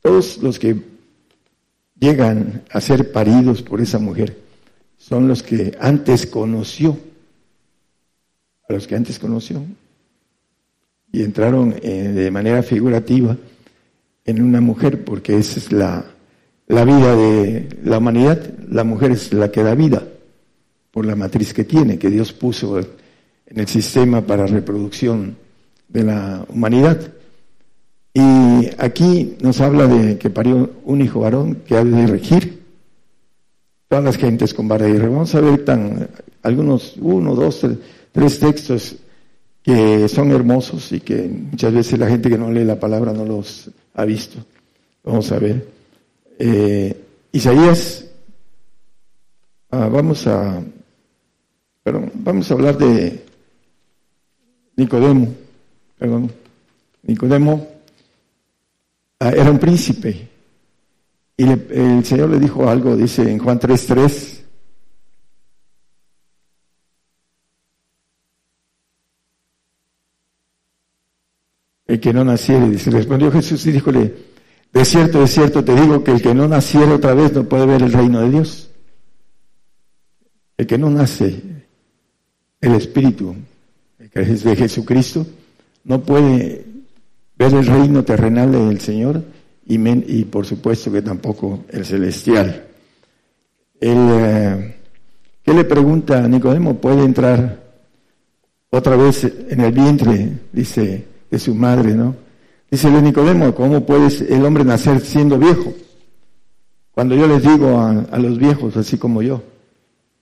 Todos 0.00 0.38
los 0.38 0.58
que 0.58 0.76
llegan 1.98 2.64
a 2.70 2.80
ser 2.80 3.12
paridos 3.12 3.62
por 3.62 3.80
esa 3.80 3.98
mujer 3.98 4.42
son 4.98 5.28
los 5.28 5.42
que 5.42 5.76
antes 5.80 6.26
conoció 6.26 6.98
a 8.68 8.72
los 8.72 8.86
que 8.86 8.96
antes 8.96 9.18
conoció 9.18 9.62
y 11.12 11.22
entraron 11.22 11.74
eh, 11.82 12.08
de 12.08 12.30
manera 12.30 12.62
figurativa 12.62 13.36
en 14.24 14.42
una 14.42 14.60
mujer, 14.60 15.04
porque 15.04 15.36
esa 15.36 15.58
es 15.60 15.72
la, 15.72 16.04
la 16.68 16.84
vida 16.84 17.14
de 17.14 17.68
la 17.84 17.98
humanidad. 17.98 18.40
La 18.68 18.84
mujer 18.84 19.10
es 19.10 19.32
la 19.32 19.50
que 19.50 19.62
da 19.62 19.74
vida 19.74 20.02
por 20.90 21.04
la 21.04 21.14
matriz 21.14 21.52
que 21.52 21.64
tiene, 21.64 21.98
que 21.98 22.08
Dios 22.08 22.32
puso 22.32 22.78
en 22.78 22.86
el 23.54 23.66
sistema 23.68 24.22
para 24.22 24.46
reproducción 24.46 25.36
de 25.88 26.04
la 26.04 26.46
humanidad. 26.48 26.98
Y 28.14 28.70
aquí 28.78 29.36
nos 29.40 29.60
habla 29.60 29.86
de 29.86 30.18
que 30.18 30.30
parió 30.30 30.70
un 30.84 31.00
hijo 31.02 31.20
varón 31.20 31.56
que 31.66 31.76
ha 31.76 31.84
de 31.84 32.06
regir 32.06 32.62
todas 33.88 34.04
las 34.04 34.16
gentes 34.16 34.54
con 34.54 34.68
vara 34.68 34.88
y 34.88 34.96
Vamos 34.96 35.34
a 35.34 35.40
ver 35.40 35.64
tan, 35.64 36.08
algunos, 36.42 36.96
uno, 36.98 37.34
dos, 37.34 37.60
tres 37.60 37.78
textos 38.12 38.96
que 39.62 40.08
son 40.08 40.30
hermosos 40.32 40.92
y 40.92 41.00
que 41.00 41.28
muchas 41.28 41.72
veces 41.72 41.98
la 41.98 42.08
gente 42.08 42.28
que 42.28 42.38
no 42.38 42.50
lee 42.50 42.64
la 42.64 42.80
palabra 42.80 43.12
no 43.12 43.24
los 43.24 43.70
ha 43.94 44.04
visto. 44.04 44.38
Vamos 45.04 45.30
a 45.32 45.38
ver. 45.38 45.66
Eh, 46.38 46.96
Isaías, 47.32 48.04
ah, 49.70 49.88
vamos 49.88 50.26
a, 50.26 50.62
perdón, 51.82 52.10
vamos 52.14 52.50
a 52.50 52.54
hablar 52.54 52.76
de 52.76 53.24
Nicodemo, 54.76 55.28
perdón, 55.98 56.32
Nicodemo 57.02 57.68
ah, 59.20 59.30
era 59.30 59.50
un 59.50 59.58
príncipe 59.58 60.28
y 61.36 61.44
el 61.44 62.04
Señor 62.04 62.30
le 62.30 62.38
dijo 62.38 62.68
algo, 62.68 62.96
dice 62.96 63.30
en 63.30 63.38
Juan 63.38 63.58
3:3, 63.58 64.42
el 71.86 71.91
que 72.02 72.12
no 72.12 72.22
naciere. 72.22 72.68
Dice, 72.68 72.90
respondió 72.90 73.32
Jesús 73.32 73.64
y 73.66 73.72
díjole, 73.72 74.14
de 74.70 74.84
cierto, 74.84 75.20
de 75.20 75.26
cierto 75.26 75.64
te 75.64 75.74
digo 75.74 76.04
que 76.04 76.10
el 76.10 76.20
que 76.20 76.34
no 76.34 76.46
naciere 76.46 76.92
otra 76.92 77.14
vez 77.14 77.32
no 77.32 77.44
puede 77.44 77.64
ver 77.64 77.82
el 77.82 77.92
reino 77.92 78.20
de 78.20 78.30
Dios. 78.30 78.70
El 80.58 80.66
que 80.66 80.76
no 80.76 80.90
nace, 80.90 81.42
el 82.60 82.74
Espíritu, 82.74 83.34
que 84.12 84.20
es 84.20 84.44
de 84.44 84.54
Jesucristo, 84.54 85.26
no 85.84 86.02
puede 86.02 86.66
ver 87.36 87.54
el 87.54 87.66
reino 87.66 88.04
terrenal 88.04 88.52
del 88.52 88.80
Señor 88.80 89.24
y, 89.66 89.76
y 89.78 90.24
por 90.24 90.44
supuesto 90.44 90.92
que 90.92 91.00
tampoco 91.00 91.64
el 91.70 91.84
celestial. 91.84 92.66
El, 93.80 93.98
eh, 94.10 94.76
¿Qué 95.42 95.52
le 95.52 95.64
pregunta 95.64 96.26
Nicodemo? 96.28 96.76
¿Puede 96.76 97.04
entrar 97.04 97.60
otra 98.70 98.96
vez 98.96 99.24
en 99.24 99.60
el 99.60 99.72
vientre? 99.72 100.32
Dice, 100.52 101.11
de 101.32 101.38
su 101.38 101.54
madre, 101.54 101.94
¿no? 101.94 102.14
Dice 102.70 102.88
el 102.88 103.02
Nicodemo, 103.02 103.54
¿cómo 103.54 103.84
puede 103.86 104.08
el 104.28 104.44
hombre 104.44 104.64
nacer 104.64 105.00
siendo 105.00 105.38
viejo? 105.38 105.72
Cuando 106.92 107.14
yo 107.14 107.26
les 107.26 107.42
digo 107.42 107.80
a, 107.80 108.18
los 108.18 108.38
viejos, 108.38 108.76
así 108.76 108.98
como 108.98 109.22
yo, 109.22 109.42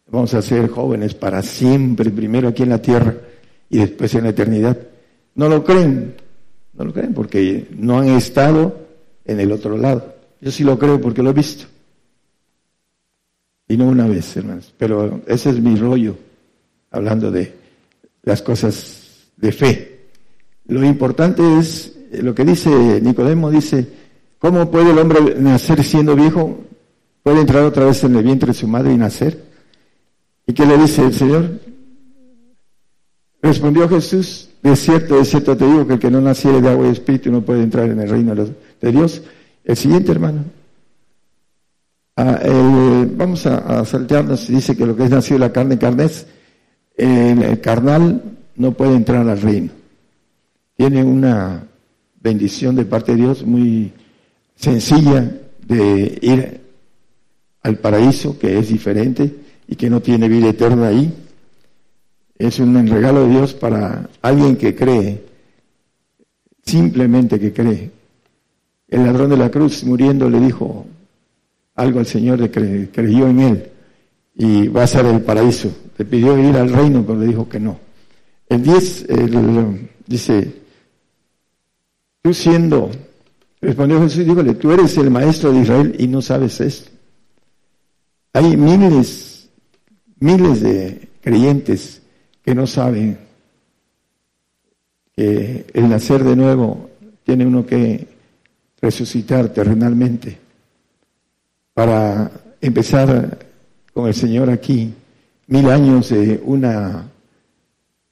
vamos 0.06 0.32
a 0.34 0.40
ser 0.40 0.68
jóvenes 0.68 1.14
para 1.14 1.42
siempre, 1.42 2.10
primero 2.10 2.48
aquí 2.48 2.62
en 2.62 2.68
la 2.68 2.80
tierra 2.80 3.16
y 3.68 3.78
después 3.78 4.14
en 4.14 4.22
la 4.22 4.30
eternidad, 4.30 4.78
no 5.34 5.48
lo 5.48 5.64
creen, 5.64 6.14
no 6.74 6.84
lo 6.84 6.92
creen 6.92 7.12
porque 7.12 7.66
no 7.76 7.98
han 7.98 8.10
estado 8.10 8.76
en 9.24 9.40
el 9.40 9.50
otro 9.50 9.76
lado. 9.76 10.14
Yo 10.40 10.52
sí 10.52 10.62
lo 10.62 10.78
creo 10.78 11.00
porque 11.00 11.24
lo 11.24 11.30
he 11.30 11.34
visto. 11.34 11.64
Y 13.66 13.76
no 13.76 13.86
una 13.86 14.06
vez, 14.06 14.36
hermanos. 14.36 14.72
Pero 14.78 15.22
ese 15.26 15.50
es 15.50 15.60
mi 15.60 15.74
rollo, 15.74 16.16
hablando 16.92 17.32
de 17.32 17.52
las 18.22 18.42
cosas 18.42 19.26
de 19.36 19.50
fe. 19.50 19.99
Lo 20.70 20.84
importante 20.84 21.58
es 21.58 21.96
eh, 22.12 22.22
lo 22.22 22.32
que 22.32 22.44
dice 22.44 23.00
Nicodemo, 23.02 23.50
dice, 23.50 23.88
¿cómo 24.38 24.70
puede 24.70 24.92
el 24.92 24.98
hombre 24.98 25.34
nacer 25.36 25.82
siendo 25.82 26.14
viejo? 26.14 26.60
¿Puede 27.24 27.40
entrar 27.40 27.64
otra 27.64 27.86
vez 27.86 28.04
en 28.04 28.14
el 28.14 28.22
vientre 28.22 28.48
de 28.48 28.54
su 28.54 28.68
madre 28.68 28.92
y 28.92 28.96
nacer? 28.96 29.42
¿Y 30.46 30.52
qué 30.52 30.64
le 30.64 30.78
dice 30.78 31.04
el 31.04 31.12
Señor? 31.12 31.58
Respondió 33.42 33.88
Jesús, 33.88 34.48
de 34.62 34.76
cierto, 34.76 35.16
de 35.16 35.24
cierto 35.24 35.56
te 35.56 35.66
digo 35.66 35.88
que 35.88 35.94
el 35.94 35.98
que 35.98 36.10
no 36.10 36.20
naciere 36.20 36.60
de 36.60 36.68
agua 36.68 36.86
y 36.86 36.90
espíritu 36.90 37.32
no 37.32 37.42
puede 37.42 37.64
entrar 37.64 37.88
en 37.88 37.98
el 37.98 38.08
reino 38.08 38.32
de 38.36 38.92
Dios. 38.92 39.22
El 39.64 39.76
siguiente, 39.76 40.12
hermano. 40.12 40.44
Ah, 42.16 42.38
vamos 43.16 43.44
a, 43.46 43.84
saltearnos, 43.84 44.46
dice 44.46 44.76
que 44.76 44.86
lo 44.86 44.94
que 44.94 45.04
es 45.04 45.10
nacido 45.10 45.40
de 45.40 45.46
la 45.46 45.52
carne, 45.52 45.78
carne 45.78 46.04
es, 46.04 46.26
el 46.96 47.60
carnal 47.60 48.22
no 48.54 48.72
puede 48.72 48.94
entrar 48.94 49.28
al 49.28 49.40
reino 49.40 49.79
tiene 50.80 51.04
una 51.04 51.62
bendición 52.22 52.74
de 52.74 52.86
parte 52.86 53.12
de 53.12 53.18
Dios 53.18 53.44
muy 53.44 53.92
sencilla 54.56 55.30
de 55.66 56.18
ir 56.22 56.60
al 57.60 57.76
paraíso, 57.76 58.38
que 58.38 58.58
es 58.58 58.68
diferente 58.68 59.30
y 59.68 59.76
que 59.76 59.90
no 59.90 60.00
tiene 60.00 60.26
vida 60.26 60.48
eterna 60.48 60.88
ahí. 60.88 61.12
Es 62.38 62.60
un 62.60 62.86
regalo 62.86 63.26
de 63.26 63.28
Dios 63.28 63.52
para 63.52 64.08
alguien 64.22 64.56
que 64.56 64.74
cree, 64.74 65.22
simplemente 66.64 67.38
que 67.38 67.52
cree. 67.52 67.90
El 68.88 69.04
ladrón 69.04 69.28
de 69.28 69.36
la 69.36 69.50
cruz 69.50 69.84
muriendo 69.84 70.30
le 70.30 70.40
dijo 70.40 70.86
algo 71.74 71.98
al 71.98 72.06
Señor 72.06 72.38
de 72.38 72.88
creyó 72.90 73.28
en 73.28 73.40
él 73.40 73.70
y 74.34 74.68
va 74.68 74.84
a 74.84 74.86
ser 74.86 75.04
el 75.04 75.20
paraíso. 75.20 75.70
Le 75.98 76.06
pidió 76.06 76.38
ir 76.38 76.56
al 76.56 76.72
reino, 76.72 77.04
pero 77.06 77.20
le 77.20 77.26
dijo 77.26 77.46
que 77.50 77.60
no. 77.60 77.78
El 78.48 78.62
10 78.62 79.06
dice, 80.06 80.60
Tú 82.22 82.34
siendo, 82.34 82.90
respondió 83.62 84.00
Jesús, 84.02 84.26
dígale, 84.26 84.54
tú 84.54 84.70
eres 84.72 84.96
el 84.98 85.10
maestro 85.10 85.52
de 85.52 85.60
Israel 85.60 85.96
y 85.98 86.06
no 86.06 86.20
sabes 86.20 86.60
esto. 86.60 86.90
Hay 88.34 88.56
miles, 88.56 89.48
miles 90.18 90.60
de 90.60 91.08
creyentes 91.22 92.02
que 92.42 92.54
no 92.54 92.66
saben 92.66 93.18
que 95.16 95.66
el 95.72 95.88
nacer 95.88 96.22
de 96.22 96.36
nuevo 96.36 96.90
tiene 97.24 97.46
uno 97.46 97.64
que 97.64 98.06
resucitar 98.82 99.48
terrenalmente 99.48 100.38
para 101.72 102.30
empezar 102.60 103.38
con 103.94 104.08
el 104.08 104.14
Señor 104.14 104.50
aquí, 104.50 104.92
mil 105.46 105.70
años 105.70 106.10
de 106.10 106.40
una 106.44 107.08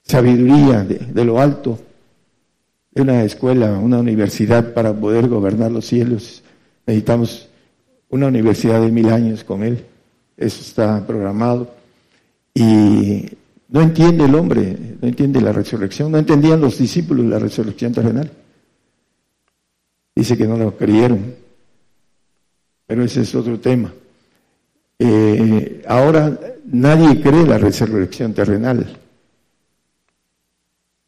sabiduría 0.02 0.82
de 0.84 1.24
lo 1.24 1.38
alto 1.38 1.78
una 2.98 3.24
escuela, 3.24 3.78
una 3.78 3.98
universidad 3.98 4.72
para 4.72 4.92
poder 4.92 5.28
gobernar 5.28 5.70
los 5.70 5.86
cielos. 5.86 6.42
Necesitamos 6.86 7.48
una 8.08 8.28
universidad 8.28 8.80
de 8.80 8.90
mil 8.90 9.08
años 9.10 9.44
con 9.44 9.62
Él. 9.62 9.84
Eso 10.36 10.60
está 10.60 11.06
programado. 11.06 11.74
Y 12.54 13.26
no 13.68 13.80
entiende 13.80 14.24
el 14.24 14.34
hombre, 14.34 14.76
no 15.00 15.08
entiende 15.08 15.40
la 15.40 15.52
resurrección, 15.52 16.10
no 16.12 16.18
entendían 16.18 16.60
los 16.60 16.78
discípulos 16.78 17.26
la 17.26 17.38
resurrección 17.38 17.92
terrenal. 17.92 18.30
Dice 20.14 20.36
que 20.36 20.46
no 20.46 20.56
lo 20.56 20.76
creyeron. 20.76 21.34
Pero 22.86 23.04
ese 23.04 23.20
es 23.20 23.34
otro 23.34 23.60
tema. 23.60 23.92
Eh, 24.98 25.82
ahora 25.86 26.38
nadie 26.64 27.20
cree 27.20 27.46
la 27.46 27.58
resurrección 27.58 28.32
terrenal. 28.32 28.96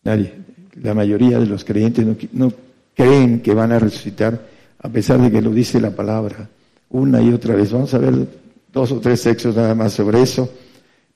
Nadie 0.04 0.40
la 0.82 0.94
mayoría 0.94 1.38
de 1.38 1.46
los 1.46 1.64
creyentes 1.64 2.06
no, 2.32 2.52
creen 2.94 3.40
que 3.40 3.54
van 3.54 3.72
a 3.72 3.78
resucitar, 3.78 4.40
a 4.78 4.88
pesar 4.88 5.20
de 5.20 5.30
que 5.30 5.40
lo 5.40 5.50
dice 5.50 5.80
la 5.80 5.90
palabra. 5.90 6.48
una 6.90 7.22
y 7.22 7.32
otra 7.32 7.54
vez. 7.54 7.72
Vamos 7.72 7.94
a 7.94 7.98
ver 7.98 8.26
dos 8.72 8.92
o 8.92 9.00
tres 9.00 9.22
textos 9.22 9.54
nada 9.54 9.74
más 9.74 9.92
sobre 9.92 10.22
eso, 10.22 10.50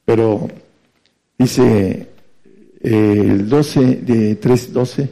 pero 0.04 0.48
dice 1.38 2.08
eh, 2.80 3.26
el 3.26 3.48
12 3.48 3.80
de 3.96 4.40
3.12 4.40 5.08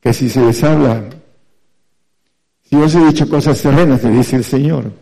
que 0.00 0.12
si 0.12 0.28
se 0.28 0.44
les 0.44 0.62
habla, 0.64 1.04
si 2.68 2.76
os 2.76 2.94
he 2.94 3.04
dicho 3.06 3.28
cosas 3.28 3.62
terrenas, 3.62 4.02
le 4.02 4.10
dice 4.10 4.36
el 4.36 4.44
Señor, 4.44 4.92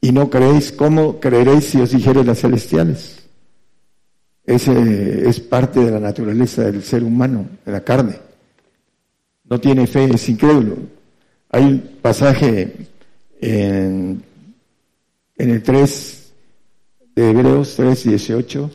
y 0.00 0.12
no 0.12 0.30
creéis, 0.30 0.70
¿cómo 0.72 1.18
creeréis 1.18 1.64
si 1.64 1.80
os 1.80 1.90
dijere 1.90 2.24
las 2.24 2.40
celestiales? 2.40 3.21
Ese 4.44 5.28
es 5.28 5.40
parte 5.40 5.80
de 5.80 5.90
la 5.90 6.00
naturaleza 6.00 6.64
del 6.64 6.82
ser 6.82 7.04
humano, 7.04 7.48
de 7.64 7.72
la 7.72 7.82
carne. 7.82 8.16
No 9.44 9.60
tiene 9.60 9.86
fe, 9.86 10.04
es 10.12 10.28
incrédulo. 10.28 10.78
Hay 11.50 11.64
un 11.64 11.98
pasaje 12.00 12.88
en, 13.40 14.22
en 15.36 15.50
el 15.50 15.62
3 15.62 16.32
de 17.14 17.30
Hebreos 17.30 17.74
3, 17.76 18.04
18, 18.04 18.70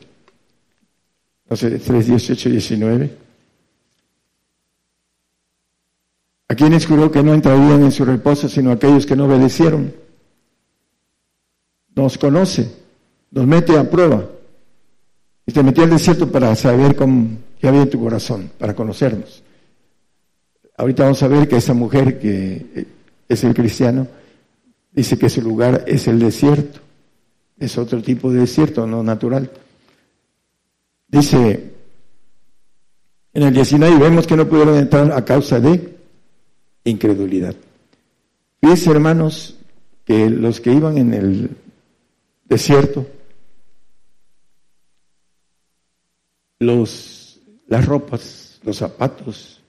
no 1.50 1.56
sé, 1.56 1.80
3, 1.80 2.08
18, 2.08 2.50
19. 2.50 3.18
¿A 6.50 6.56
quienes 6.56 6.86
juró 6.86 7.12
que 7.12 7.24
no 7.24 7.34
entrarían 7.34 7.84
en 7.84 7.92
su 7.92 8.06
reposo 8.06 8.48
sino 8.48 8.72
aquellos 8.72 9.06
que 9.06 9.16
no 9.16 9.26
obedecieron? 9.26 9.94
Nos 11.94 12.18
conoce, 12.18 12.72
nos 13.32 13.46
mete 13.46 13.78
a 13.78 13.90
prueba. 13.90 14.30
Y 15.48 15.52
te 15.52 15.64
metió 15.64 15.84
al 15.84 15.90
desierto 15.90 16.32
para 16.32 16.56
saber 16.56 16.96
cómo, 16.96 17.38
qué 17.60 17.68
había 17.68 17.82
en 17.82 17.90
tu 17.90 18.00
corazón, 18.00 18.52
para 18.60 18.76
conocernos. 18.76 19.42
Ahorita 20.78 21.04
vamos 21.04 21.24
a 21.24 21.28
ver 21.28 21.48
que 21.48 21.56
esa 21.56 21.74
mujer 21.74 22.20
que 22.20 22.86
es 23.28 23.44
el 23.44 23.56
cristiano 23.56 24.08
dice 24.92 25.18
que 25.18 25.30
su 25.30 25.42
lugar 25.42 25.84
es 25.88 26.08
el 26.08 26.20
desierto. 26.20 26.82
Es 27.58 27.78
otro 27.80 28.04
tipo 28.04 28.32
de 28.32 28.42
desierto, 28.42 28.86
no 28.86 29.02
natural. 29.02 29.50
Dice 31.08 31.78
en 33.38 33.44
el 33.44 33.54
19 33.54 34.00
vemos 34.00 34.26
que 34.26 34.36
no 34.36 34.50
pudieron 34.50 34.78
entrar 34.78 35.12
a 35.12 35.24
causa 35.24 35.60
de 35.60 35.96
incredulidad. 36.86 37.56
Fíjense, 38.60 38.90
hermanos, 38.90 39.56
que 40.04 40.28
los 40.28 40.60
que 40.60 40.74
iban 40.74 40.98
en 40.98 41.14
el 41.14 41.50
desierto, 42.46 43.06
los, 46.60 47.40
las 47.68 47.86
ropas, 47.86 48.60
los 48.64 48.78
zapatos, 48.78 49.62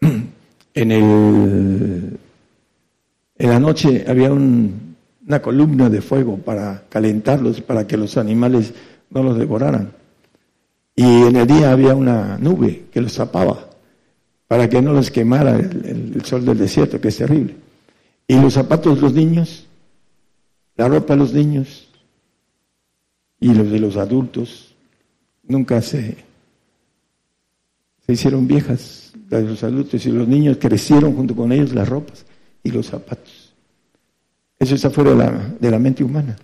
en 0.00 0.92
el 0.92 2.18
en 3.40 3.50
la 3.50 3.60
noche 3.60 4.04
había 4.08 4.32
una 4.32 5.40
columna 5.40 5.88
de 5.88 6.00
fuego 6.00 6.38
para 6.38 6.82
calentarlos, 6.88 7.60
para 7.60 7.86
que 7.86 7.96
los 7.96 8.16
animales 8.16 8.74
no 9.10 9.22
los 9.22 9.38
devoraran. 9.38 9.92
Y 10.96 11.04
en 11.04 11.36
el 11.36 11.46
día 11.46 11.70
había 11.70 11.94
una 11.94 12.36
nube 12.38 12.86
que 12.90 13.00
los 13.00 13.14
tapaba 13.14 13.68
para 14.48 14.68
que 14.68 14.82
no 14.82 14.94
les 14.94 15.10
quemara 15.10 15.56
el, 15.56 16.20
sol 16.24 16.44
del 16.44 16.58
desierto, 16.58 17.00
que 17.00 17.08
es 17.08 17.16
terrible. 17.18 17.54
Y 18.26 18.40
los 18.40 18.54
zapatos 18.54 18.96
de 18.96 19.02
los 19.02 19.12
niños, 19.12 19.66
la 20.76 20.88
ropa 20.88 21.12
de 21.12 21.20
los 21.20 21.32
niños 21.32 21.88
y 23.38 23.54
los 23.54 23.70
de 23.70 23.78
los 23.78 23.96
adultos 23.96 24.67
nunca 25.48 25.82
se, 25.82 26.16
se 28.06 28.12
hicieron 28.12 28.46
viejas, 28.46 29.08
de 29.28 29.42
los 29.42 29.62
adultos 29.62 30.04
y 30.06 30.10
los 30.10 30.26
niños 30.26 30.56
crecieron 30.58 31.14
junto 31.14 31.34
con 31.34 31.52
ellos 31.52 31.74
las 31.74 31.88
ropas 31.88 32.24
y 32.62 32.70
los 32.70 32.86
zapatos. 32.86 33.52
Eso 34.58 34.74
está 34.74 34.90
fuera 34.90 35.10
de 35.10 35.16
la, 35.16 35.54
de 35.60 35.70
la 35.70 35.78
mente 35.78 36.02
humana. 36.02 36.36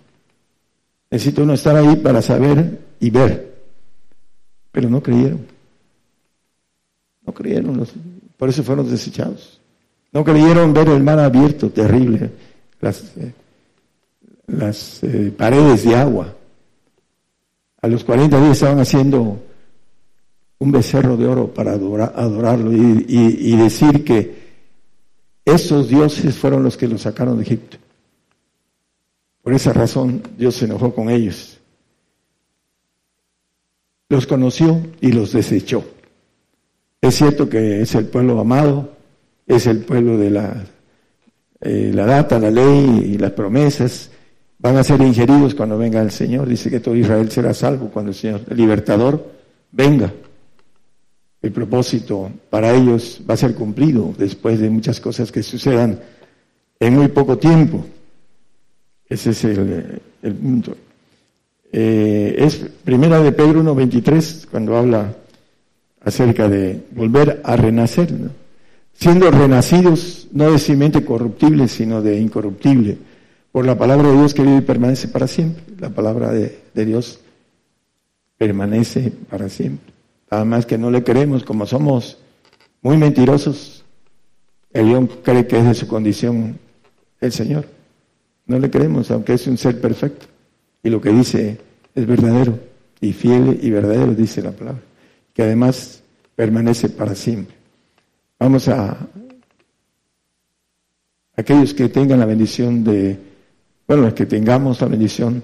Necesita 1.10 1.42
uno 1.42 1.54
estar 1.54 1.76
ahí 1.76 1.96
para 1.96 2.20
saber 2.20 2.78
y 3.00 3.10
ver, 3.10 3.54
pero 4.70 4.88
no 4.88 5.02
creyeron. 5.02 5.46
No 7.26 7.32
creyeron, 7.32 7.86
por 8.36 8.48
eso 8.48 8.62
fueron 8.62 8.90
desechados. 8.90 9.60
No 10.12 10.24
creyeron 10.24 10.72
ver 10.72 10.88
el 10.88 11.02
mar 11.02 11.18
abierto, 11.18 11.70
terrible, 11.70 12.30
las, 12.80 13.16
eh, 13.16 13.32
las 14.46 15.02
eh, 15.02 15.32
paredes 15.36 15.84
de 15.84 15.96
agua. 15.96 16.34
A 17.84 17.86
los 17.86 18.02
40 18.02 18.40
días 18.40 18.52
estaban 18.52 18.80
haciendo 18.80 19.42
un 20.58 20.72
becerro 20.72 21.18
de 21.18 21.26
oro 21.26 21.52
para 21.52 21.72
adorarlo 21.72 22.72
y, 22.72 23.56
decir 23.56 24.02
que 24.02 24.42
esos 25.44 25.90
dioses 25.90 26.34
fueron 26.34 26.62
los 26.62 26.78
que 26.78 26.88
los 26.88 27.02
sacaron 27.02 27.36
de 27.36 27.42
Egipto. 27.42 27.76
Por 29.42 29.52
esa 29.52 29.74
razón 29.74 30.22
Dios 30.38 30.54
se 30.54 30.64
enojó 30.64 30.94
con 30.94 31.10
ellos. 31.10 31.60
Los 34.08 34.26
conoció 34.26 34.80
y 35.02 35.12
los 35.12 35.32
desechó. 35.32 35.84
Es 37.02 37.16
cierto 37.16 37.50
que 37.50 37.82
es 37.82 37.94
el 37.94 38.06
pueblo 38.06 38.40
amado, 38.40 38.96
es 39.46 39.66
el 39.66 39.80
pueblo 39.84 40.16
de 40.16 40.30
la, 40.30 40.64
eh, 41.60 41.90
la 41.92 42.06
data, 42.06 42.38
la 42.38 42.50
ley 42.50 43.10
y 43.12 43.18
las 43.18 43.32
promesas. 43.32 44.10
Van 44.64 44.78
a 44.78 44.82
ser 44.82 45.02
ingeridos 45.02 45.54
cuando 45.54 45.76
venga 45.76 46.00
el 46.00 46.10
Señor. 46.10 46.48
Dice 46.48 46.70
que 46.70 46.80
todo 46.80 46.96
Israel 46.96 47.30
será 47.30 47.52
salvo 47.52 47.90
cuando 47.90 48.12
el 48.12 48.16
Señor, 48.16 48.40
el 48.48 48.56
libertador, 48.56 49.22
venga. 49.70 50.10
El 51.42 51.52
propósito 51.52 52.30
para 52.48 52.72
ellos 52.72 53.20
va 53.28 53.34
a 53.34 53.36
ser 53.36 53.54
cumplido 53.54 54.14
después 54.16 54.58
de 54.58 54.70
muchas 54.70 55.00
cosas 55.00 55.30
que 55.30 55.42
sucedan 55.42 56.00
en 56.80 56.94
muy 56.94 57.08
poco 57.08 57.36
tiempo. 57.36 57.84
Ese 59.06 59.32
es 59.32 59.44
el, 59.44 60.00
punto. 60.22 60.74
Eh, 61.70 62.34
es 62.38 62.56
primera 62.82 63.20
de 63.20 63.32
Pedro 63.32 63.62
1.23 63.62 64.46
cuando 64.50 64.78
habla 64.78 65.14
acerca 66.00 66.48
de 66.48 66.84
volver 66.92 67.42
a 67.44 67.54
renacer, 67.56 68.08
siendo 68.94 69.30
renacidos 69.30 70.26
no 70.32 70.50
de 70.50 70.58
simiente 70.58 71.04
corruptible, 71.04 71.68
sino 71.68 72.00
de 72.00 72.18
incorruptible, 72.18 72.96
por 73.54 73.64
la 73.64 73.78
palabra 73.78 74.08
de 74.08 74.16
Dios 74.16 74.34
que 74.34 74.42
vive 74.42 74.56
y 74.56 74.62
permanece 74.62 75.06
para 75.06 75.28
siempre. 75.28 75.62
La 75.78 75.88
palabra 75.88 76.32
de, 76.32 76.60
Dios 76.74 77.20
permanece 78.36 79.12
para 79.30 79.48
siempre. 79.48 79.94
Nada 80.28 80.44
más 80.44 80.66
que 80.66 80.76
no 80.76 80.90
le 80.90 81.04
creemos, 81.04 81.44
como 81.44 81.64
somos 81.64 82.18
muy 82.82 82.96
mentirosos, 82.96 83.84
el 84.72 84.88
león 84.88 85.08
cree 85.22 85.46
que 85.46 85.56
es 85.56 85.66
de 85.66 85.74
su 85.74 85.86
condición 85.86 86.58
el 87.20 87.30
Señor. 87.30 87.66
No 88.46 88.58
le 88.58 88.68
creemos, 88.70 89.12
aunque 89.12 89.34
es 89.34 89.46
un 89.46 89.56
ser 89.56 89.80
perfecto. 89.80 90.26
Y 90.82 90.90
lo 90.90 91.00
que 91.00 91.10
dice 91.10 91.56
es 91.94 92.06
verdadero 92.08 92.58
y 93.00 93.12
fiel 93.12 93.60
y 93.62 93.70
verdadero, 93.70 94.14
dice 94.14 94.42
la 94.42 94.50
palabra 94.50 94.82
que 95.32 95.44
además 95.44 96.02
permanece 96.34 96.88
para 96.88 97.14
siempre. 97.14 97.54
Vamos 98.36 98.66
a 98.66 98.98
aquellos 101.36 101.72
que 101.72 101.88
tengan 101.88 102.18
la 102.18 102.26
bendición 102.26 102.82
de, 102.82 103.33
bueno, 103.86 104.14
que 104.14 104.26
tengamos 104.26 104.80
la 104.80 104.88
bendición 104.88 105.42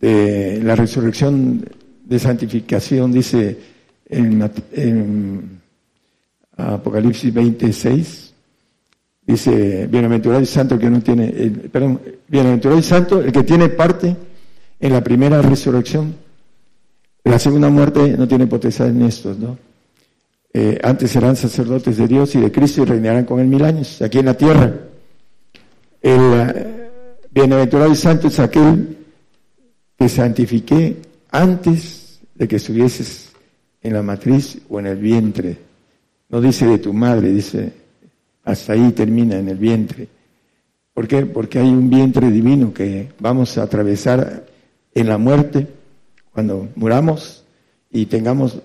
de 0.00 0.60
la 0.62 0.74
resurrección 0.74 1.64
de 2.04 2.18
santificación, 2.18 3.12
dice 3.12 3.56
en, 4.08 5.60
Apocalipsis 6.56 7.32
26, 7.32 8.34
dice, 9.26 9.86
bienaventurado 9.86 10.42
y 10.42 10.46
santo 10.46 10.74
el 10.74 10.80
que 10.80 10.90
no 10.90 11.00
tiene, 11.00 11.28
perdón, 11.72 12.00
bienaventurado 12.28 12.78
y 12.78 12.82
santo 12.82 13.20
el 13.20 13.32
que 13.32 13.42
tiene 13.42 13.68
parte 13.70 14.14
en 14.78 14.92
la 14.92 15.02
primera 15.02 15.40
resurrección. 15.40 16.14
La 17.24 17.38
segunda 17.38 17.70
muerte 17.70 18.16
no 18.18 18.26
tiene 18.28 18.46
potestad 18.46 18.88
en 18.88 19.02
estos, 19.02 19.38
¿no? 19.38 19.56
Eh, 20.52 20.78
antes 20.82 21.10
serán 21.10 21.36
sacerdotes 21.36 21.96
de 21.96 22.06
Dios 22.06 22.34
y 22.34 22.40
de 22.40 22.52
Cristo 22.52 22.82
y 22.82 22.84
reinarán 22.84 23.24
con 23.24 23.40
él 23.40 23.46
mil 23.46 23.64
años 23.64 24.02
aquí 24.02 24.18
en 24.18 24.26
la 24.26 24.34
tierra. 24.34 24.74
El 26.02 26.81
bienaventurado 27.32 27.92
y 27.92 27.96
santo 27.96 28.28
es 28.28 28.38
aquel 28.38 28.98
que 29.98 30.08
santifiqué 30.08 31.02
antes 31.30 32.20
de 32.34 32.48
que 32.48 32.56
estuvieses 32.56 33.32
en 33.80 33.94
la 33.94 34.02
matriz 34.02 34.58
o 34.68 34.78
en 34.78 34.86
el 34.86 34.98
vientre. 34.98 35.58
No 36.28 36.40
dice 36.40 36.66
de 36.66 36.78
tu 36.78 36.92
madre, 36.92 37.32
dice 37.32 37.72
hasta 38.44 38.72
ahí 38.72 38.92
termina 38.92 39.38
en 39.38 39.48
el 39.48 39.56
vientre. 39.56 40.08
¿Por 40.94 41.08
qué? 41.08 41.24
Porque 41.26 41.58
hay 41.58 41.68
un 41.68 41.88
vientre 41.88 42.30
divino 42.30 42.74
que 42.74 43.12
vamos 43.18 43.56
a 43.56 43.62
atravesar 43.62 44.46
en 44.94 45.08
la 45.08 45.16
muerte 45.16 45.68
cuando 46.32 46.68
muramos 46.74 47.44
y 47.90 48.06
tengamos 48.06 48.58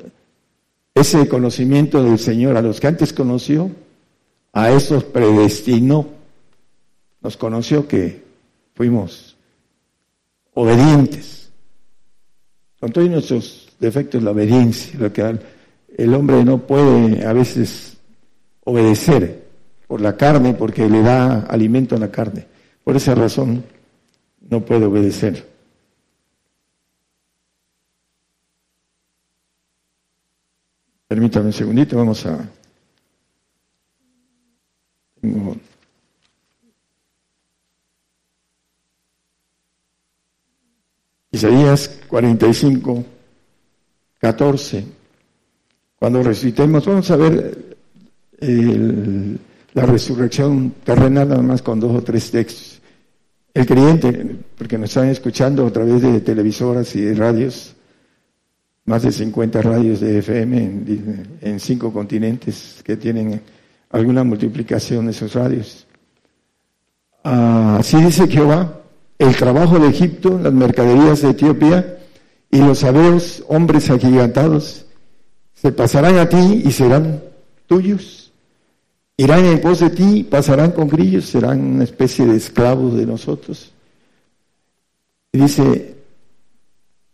ese 0.93 1.27
conocimiento 1.27 2.03
del 2.03 2.17
Señor, 2.17 2.58
a 2.58 2.62
los 2.62 2.80
que 2.80 2.88
antes 2.88 3.13
conoció, 3.13 3.69
a 4.51 4.71
esos 4.71 5.03
predestinó, 5.03 6.08
nos 7.21 7.38
conoció 7.38 7.88
que 7.88 8.26
fuimos 8.77 9.35
obedientes. 10.53 11.51
Con 12.79 12.91
todos 12.91 13.09
nuestros 13.09 13.75
defectos, 13.79 14.21
la 14.21 14.31
obediencia, 14.31 14.99
lo 14.99 15.11
que 15.11 15.39
el 15.97 16.13
hombre 16.13 16.45
no 16.45 16.59
puede 16.59 17.25
a 17.25 17.33
veces 17.33 17.97
obedecer 18.63 19.47
por 19.87 19.99
la 19.99 20.15
carne, 20.15 20.53
porque 20.53 20.87
le 20.87 21.01
da 21.01 21.39
alimento 21.41 21.95
a 21.95 21.99
la 21.99 22.11
carne. 22.11 22.45
Por 22.83 22.95
esa 22.95 23.15
razón 23.15 23.63
no 24.47 24.63
puede 24.63 24.85
obedecer. 24.85 25.47
Permítame 31.07 31.47
un 31.47 31.53
segundito, 31.53 31.97
vamos 31.97 32.23
a... 32.27 32.47
Isaías 41.38 42.00
45, 42.08 43.06
14. 44.19 44.86
Cuando 46.00 46.23
resucitemos, 46.23 46.84
vamos 46.84 47.12
a 47.12 47.15
ver 47.15 47.78
la 49.73 49.86
resurrección 49.86 50.73
terrenal 50.84 51.30
nada 51.30 51.41
más 51.43 51.62
con 51.62 51.80
dos 51.80 51.95
o 51.95 52.02
tres 52.02 52.32
textos. 52.32 52.82
El 53.54 53.67
creyente, 53.67 54.36
porque 54.58 54.80
nos 54.80 54.89
están 54.89 55.10
escuchando 55.10 55.67
a 55.67 55.71
través 55.71 56.02
de 56.02 56.21
televisoras 56.21 56.95
y 56.95 57.02
de 57.02 57.13
radios, 57.13 57.76
más 58.86 59.04
de 59.04 59.12
50 59.12 59.62
radios 59.62 60.00
de 60.00 60.17
FM 60.19 60.58
en, 61.41 61.60
cinco 61.60 61.93
continentes 61.93 62.82
que 62.84 62.97
tienen 62.97 63.41
alguna 63.91 64.23
multiplicación 64.23 65.06
de 65.06 65.12
esos 65.12 65.34
radios. 65.34 65.86
Así 67.21 67.97
dice 67.97 68.28
Jehová, 68.28 68.82
el 69.19 69.36
trabajo 69.36 69.80
de 69.80 69.89
Egipto, 69.89 70.39
las 70.41 70.53
mercaderías 70.53 71.21
de 71.21 71.32
Etiopía 71.32 71.97
y 72.51 72.60
los 72.60 72.80
sabeos, 72.80 73.43
hombres 73.47 73.89
agigantados, 73.89 74.86
se 75.53 75.71
pasarán 75.71 76.17
a 76.17 76.30
ti 76.30 76.63
y 76.65 76.71
serán 76.71 77.23
tuyos. 77.65 78.32
Irán 79.17 79.45
en 79.45 79.60
pos 79.60 79.80
de 79.80 79.89
ti, 79.89 80.23
pasarán 80.23 80.71
con 80.71 80.88
grillos, 80.88 81.25
serán 81.25 81.60
una 81.60 81.84
especie 81.84 82.25
de 82.25 82.38
esclavos 82.38 82.95
de 82.95 83.08
nosotros. 83.08 83.71
Dice, 85.34 85.95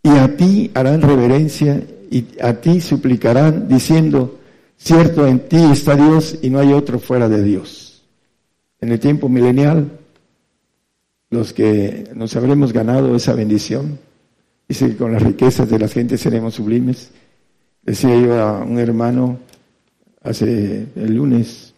y 0.04 0.10
a 0.10 0.36
ti 0.36 0.70
harán 0.74 1.02
reverencia 1.02 1.82
y 2.12 2.26
a 2.42 2.54
ti 2.60 2.82
suplicarán 2.82 3.70
diciendo, 3.70 4.40
cierto 4.78 5.26
en 5.26 5.48
ti 5.48 5.58
está 5.72 5.96
Dios 5.96 6.38
y 6.42 6.50
no 6.50 6.60
hay 6.60 6.74
otro 6.74 7.00
fuera 7.00 7.30
de 7.30 7.42
Dios. 7.42 8.04
En 8.82 8.92
el 8.92 9.00
tiempo 9.00 9.30
milenial, 9.30 10.00
los 11.34 11.54
que 11.54 12.10
nos 12.16 12.36
habremos 12.36 12.72
ganado 12.72 13.16
esa 13.16 13.34
bendición, 13.34 14.00
dice 14.68 14.90
que 14.90 14.98
con 14.98 15.12
las 15.12 15.24
riquezas 15.24 15.70
de 15.70 15.80
la 15.80 15.88
gente 15.88 16.18
seremos 16.18 16.56
sublimes. 16.56 17.12
Decía 17.82 18.18
yo 18.20 18.40
a 18.40 18.64
un 18.64 18.80
hermano 18.80 19.40
hace 20.22 20.88
el 20.96 21.16
lunes, 21.16 21.74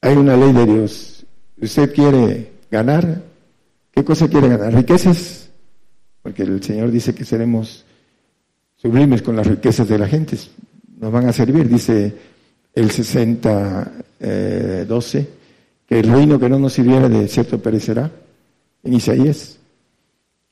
hay 0.00 0.16
una 0.16 0.36
ley 0.36 0.52
de 0.52 0.66
Dios. 0.66 1.26
¿Usted 1.60 1.92
quiere 1.92 2.52
ganar? 2.70 3.22
¿Qué 3.90 4.04
cosa 4.04 4.28
quiere 4.28 4.48
ganar? 4.48 4.74
¿Riquezas? 4.74 5.46
porque 6.26 6.42
el 6.42 6.60
Señor 6.60 6.90
dice 6.90 7.14
que 7.14 7.24
seremos 7.24 7.84
sublimes 8.74 9.22
con 9.22 9.36
las 9.36 9.46
riquezas 9.46 9.86
de 9.86 9.96
la 9.96 10.08
gente, 10.08 10.36
nos 10.98 11.12
van 11.12 11.28
a 11.28 11.32
servir, 11.32 11.68
dice 11.68 12.12
el 12.74 12.90
60, 12.90 13.92
12, 14.88 15.18
eh, 15.18 15.28
que 15.86 16.00
el 16.00 16.10
reino 16.10 16.38
que 16.38 16.48
no 16.48 16.58
nos 16.58 16.72
sirviera 16.72 17.08
de 17.08 17.28
cierto 17.28 17.58
perecerá, 17.58 18.10
en 18.82 18.94
Isaías. 18.94 19.58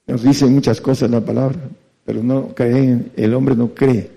Nos 0.06 0.22
dice 0.22 0.46
muchas 0.46 0.80
cosas 0.80 1.10
la 1.10 1.20
palabra, 1.20 1.58
pero 2.04 2.22
no 2.22 2.48
creen, 2.48 3.12
el 3.16 3.34
hombre 3.34 3.56
no 3.56 3.74
cree, 3.74 4.10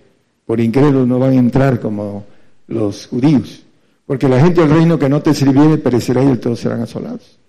por 0.45 0.59
incrédulo 0.59 1.05
no 1.05 1.19
van 1.19 1.31
a 1.31 1.35
entrar 1.35 1.79
como 1.79 2.25
los 2.67 3.07
judíos, 3.07 3.63
porque 4.05 4.27
la 4.27 4.39
gente 4.39 4.61
del 4.61 4.71
reino 4.71 4.99
que 4.99 5.09
no 5.09 5.21
te 5.21 5.33
sirviere 5.33 5.77
perecerá 5.77 6.23
y 6.23 6.37
todos 6.37 6.59
serán 6.59 6.81
asolados. 6.81 7.39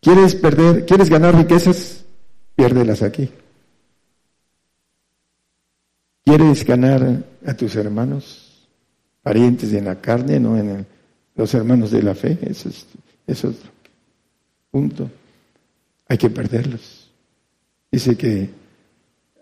¿Quieres 0.00 0.34
perder, 0.34 0.84
quieres 0.84 1.08
ganar 1.08 1.34
riquezas? 1.34 2.04
piérdelas 2.56 3.02
aquí. 3.02 3.28
¿Quieres 6.24 6.64
ganar 6.64 7.24
a 7.46 7.54
tus 7.54 7.76
hermanos, 7.76 8.66
parientes 9.22 9.72
en 9.74 9.84
la 9.84 10.00
carne, 10.00 10.40
no 10.40 10.58
en 10.58 10.86
los 11.36 11.54
hermanos 11.54 11.90
de 11.90 12.02
la 12.02 12.14
fe? 12.14 12.38
Eso 12.42 12.68
es, 13.26 13.44
otro 13.44 13.70
punto. 14.70 15.10
Hay 16.08 16.18
que 16.18 16.30
perderlos. 16.30 17.10
Dice 17.90 18.16
que 18.16 18.50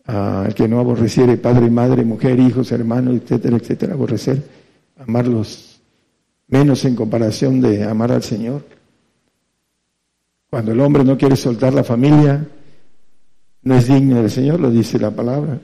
al 0.05 0.55
que 0.55 0.69
no 0.69 0.81
aborreciere 0.81 1.37
padre, 1.37 1.71
madre, 1.71 2.05
mujer, 2.05 2.39
hijos, 2.39 2.73
hermanos, 2.73 3.17
etcétera, 3.17 3.57
etcétera, 3.57 3.95
aborrecer, 3.95 4.43
amarlos 4.99 5.81
menos 6.49 6.85
en 6.85 6.95
comparación 6.95 7.61
de 7.61 7.85
amar 7.85 8.13
al 8.13 8.23
Señor. 8.23 8.65
Cuando 10.51 10.73
el 10.73 10.81
hombre 10.81 11.05
no 11.05 11.17
quiere 11.17 11.37
soltar 11.37 11.75
la 11.75 11.85
familia, 11.85 12.47
no 13.63 13.75
es 13.75 13.89
digno 13.89 14.21
del 14.21 14.31
Señor, 14.31 14.61
lo 14.61 14.71
dice 14.71 14.99
la 14.99 15.11
palabra. 15.11 15.59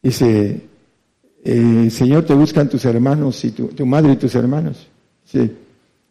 Dice, 0.00 0.68
eh, 1.44 1.88
Señor, 1.90 2.24
te 2.24 2.34
buscan 2.34 2.68
tus 2.68 2.84
hermanos 2.84 3.44
y 3.44 3.50
tu, 3.50 3.84
madre 3.84 4.12
y 4.12 4.16
tus 4.16 4.34
hermanos. 4.34 4.86
Dice, 5.32 5.52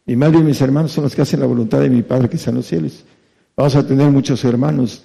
mi 0.06 0.16
madre 0.16 0.38
y 0.38 0.42
mis 0.42 0.60
hermanos 0.60 0.92
son 0.92 1.04
los 1.04 1.14
que 1.14 1.22
hacen 1.22 1.40
la 1.40 1.46
voluntad 1.46 1.80
de 1.80 1.90
mi 1.90 2.02
Padre 2.02 2.28
que 2.28 2.36
está 2.36 2.50
en 2.50 2.56
los 2.56 2.66
cielos. 2.66 3.04
Vamos 3.56 3.74
a 3.76 3.86
tener 3.86 4.10
muchos 4.10 4.44
hermanos. 4.44 5.04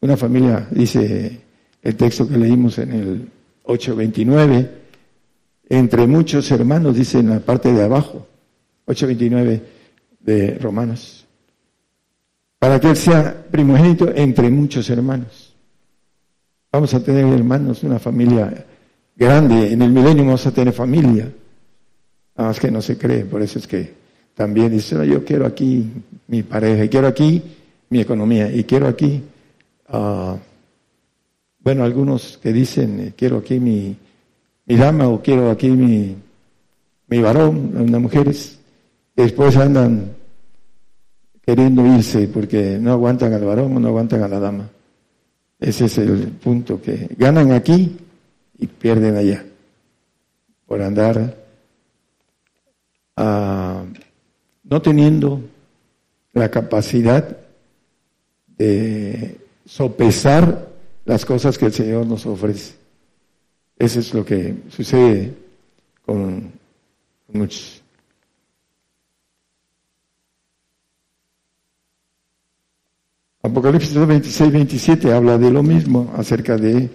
Una 0.00 0.16
familia, 0.16 0.68
dice 0.70 1.40
el 1.82 1.96
texto 1.96 2.28
que 2.28 2.36
leímos 2.36 2.78
en 2.78 2.92
el 2.92 3.28
829, 3.64 4.70
entre 5.68 6.06
muchos 6.06 6.50
hermanos, 6.50 6.96
dice 6.96 7.20
en 7.20 7.30
la 7.30 7.40
parte 7.40 7.72
de 7.72 7.82
abajo, 7.82 8.26
829 8.86 9.62
de 10.20 10.58
Romanos 10.58 11.22
para 12.62 12.78
que 12.78 12.90
Él 12.90 12.96
sea 12.96 13.44
primogénito 13.50 14.14
entre 14.14 14.48
muchos 14.48 14.88
hermanos. 14.88 15.52
Vamos 16.70 16.94
a 16.94 17.02
tener 17.02 17.26
hermanos, 17.26 17.82
una 17.82 17.98
familia 17.98 18.66
grande. 19.16 19.72
En 19.72 19.82
el 19.82 19.90
milenio 19.90 20.26
vamos 20.26 20.46
a 20.46 20.52
tener 20.52 20.72
familia. 20.72 21.28
Nada 22.36 22.48
más 22.48 22.60
que 22.60 22.70
no 22.70 22.80
se 22.80 22.96
cree, 22.96 23.24
por 23.24 23.42
eso 23.42 23.58
es 23.58 23.66
que 23.66 23.92
también 24.34 24.70
dice, 24.70 25.06
yo 25.06 25.24
quiero 25.24 25.46
aquí 25.46 25.90
mi 26.28 26.42
pareja, 26.42 26.88
quiero 26.88 27.06
aquí 27.06 27.42
mi 27.90 28.00
economía, 28.00 28.50
y 28.50 28.64
quiero 28.64 28.88
aquí, 28.88 29.22
uh, 29.92 30.36
bueno, 31.60 31.84
algunos 31.84 32.38
que 32.38 32.52
dicen, 32.52 33.00
eh, 33.00 33.12
quiero 33.14 33.38
aquí 33.38 33.60
mi, 33.60 33.94
mi 34.64 34.76
dama 34.76 35.08
o 35.08 35.20
quiero 35.20 35.50
aquí 35.50 35.68
mi, 35.68 36.16
mi 37.08 37.20
varón, 37.20 37.72
unas 37.76 38.00
mujeres, 38.00 38.58
después 39.14 39.56
andan 39.58 40.12
queriendo 41.44 41.84
irse 41.86 42.28
porque 42.28 42.78
no 42.80 42.92
aguantan 42.92 43.34
al 43.34 43.44
varón 43.44 43.76
o 43.76 43.80
no 43.80 43.88
aguantan 43.88 44.22
a 44.22 44.28
la 44.28 44.40
dama. 44.40 44.70
Ese 45.60 45.84
es 45.84 45.98
el 45.98 46.28
punto 46.28 46.80
que 46.80 47.08
ganan 47.16 47.52
aquí 47.52 47.96
y 48.58 48.66
pierden 48.66 49.16
allá 49.16 49.44
por 50.66 50.80
andar 50.80 51.41
ah, 53.16 53.84
no 54.64 54.82
teniendo 54.82 55.40
la 56.32 56.50
capacidad 56.50 57.36
de 58.56 59.38
sopesar 59.64 60.68
las 61.04 61.24
cosas 61.24 61.58
que 61.58 61.66
el 61.66 61.72
Señor 61.72 62.06
nos 62.06 62.26
ofrece. 62.26 62.74
Eso 63.78 64.00
es 64.00 64.14
lo 64.14 64.24
que 64.24 64.54
sucede 64.70 65.34
con 66.04 66.52
muchos. 67.32 67.82
Apocalipsis 73.42 73.94
26, 73.94 74.52
27 74.52 75.12
habla 75.12 75.36
de 75.36 75.50
lo 75.50 75.64
mismo 75.64 76.12
acerca 76.16 76.56
de 76.56 76.88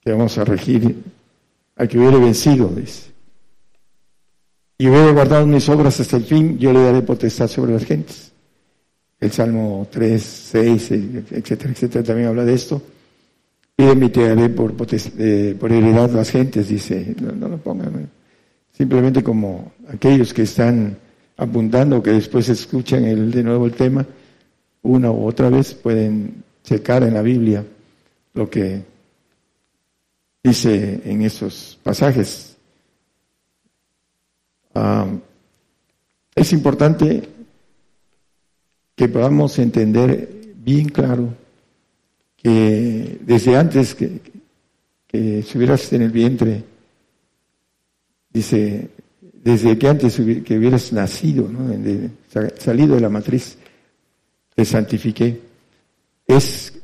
que 0.00 0.10
vamos 0.10 0.36
a 0.36 0.44
regir 0.44 1.04
al 1.76 1.88
que 1.88 1.98
hubiere 1.98 2.18
vencido, 2.18 2.68
dice. 2.68 3.15
Y 4.78 4.88
hubiere 4.88 5.12
guardado 5.12 5.46
mis 5.46 5.68
obras 5.68 5.98
hasta 6.00 6.18
el 6.18 6.24
fin, 6.24 6.58
yo 6.58 6.72
le 6.72 6.82
daré 6.82 7.02
potestad 7.02 7.48
sobre 7.48 7.72
las 7.72 7.84
gentes. 7.84 8.32
El 9.18 9.32
Salmo 9.32 9.88
3, 9.90 10.22
6, 10.22 10.90
etcétera, 11.30 11.72
etcétera, 11.72 12.04
también 12.04 12.28
habla 12.28 12.44
de 12.44 12.52
esto. 12.52 12.82
Y 13.78 13.82
mi 13.82 14.10
te 14.10 14.28
daré 14.28 14.48
por, 14.50 14.74
eh, 15.18 15.56
por 15.58 15.72
heredad 15.72 16.10
las 16.10 16.30
gentes, 16.30 16.68
dice. 16.68 17.14
No, 17.20 17.32
no 17.32 17.48
lo 17.48 17.58
pongan. 17.58 18.08
Simplemente 18.72 19.22
como 19.22 19.72
aquellos 19.88 20.34
que 20.34 20.42
están 20.42 20.98
apuntando, 21.36 22.02
que 22.02 22.10
después 22.10 22.48
escuchan 22.48 23.04
el, 23.04 23.30
de 23.30 23.42
nuevo 23.42 23.66
el 23.66 23.72
tema, 23.72 24.06
una 24.82 25.10
u 25.10 25.26
otra 25.26 25.50
vez 25.50 25.74
pueden 25.74 26.42
checar 26.62 27.02
en 27.02 27.14
la 27.14 27.22
Biblia 27.22 27.64
lo 28.34 28.48
que 28.48 28.82
dice 30.42 31.00
en 31.04 31.22
esos 31.22 31.78
pasajes. 31.82 32.55
Ah, 34.78 35.06
es 36.34 36.52
importante 36.52 37.26
que 38.94 39.08
podamos 39.08 39.58
entender 39.58 40.52
bien 40.56 40.90
claro 40.90 41.34
que 42.36 43.18
desde 43.22 43.56
antes 43.56 43.94
que, 43.94 44.20
que 45.06 45.38
estuvieras 45.38 45.90
en 45.94 46.02
el 46.02 46.10
vientre, 46.10 46.62
dice, 48.30 48.90
desde 49.32 49.78
que 49.78 49.88
antes 49.88 50.16
que 50.16 50.58
hubieras 50.58 50.92
nacido, 50.92 51.48
¿no? 51.48 51.74
salido 52.58 52.96
de 52.96 53.00
la 53.00 53.08
matriz, 53.08 53.56
te 54.54 54.64
santifiqué. 54.66 55.40
Es 56.26 56.74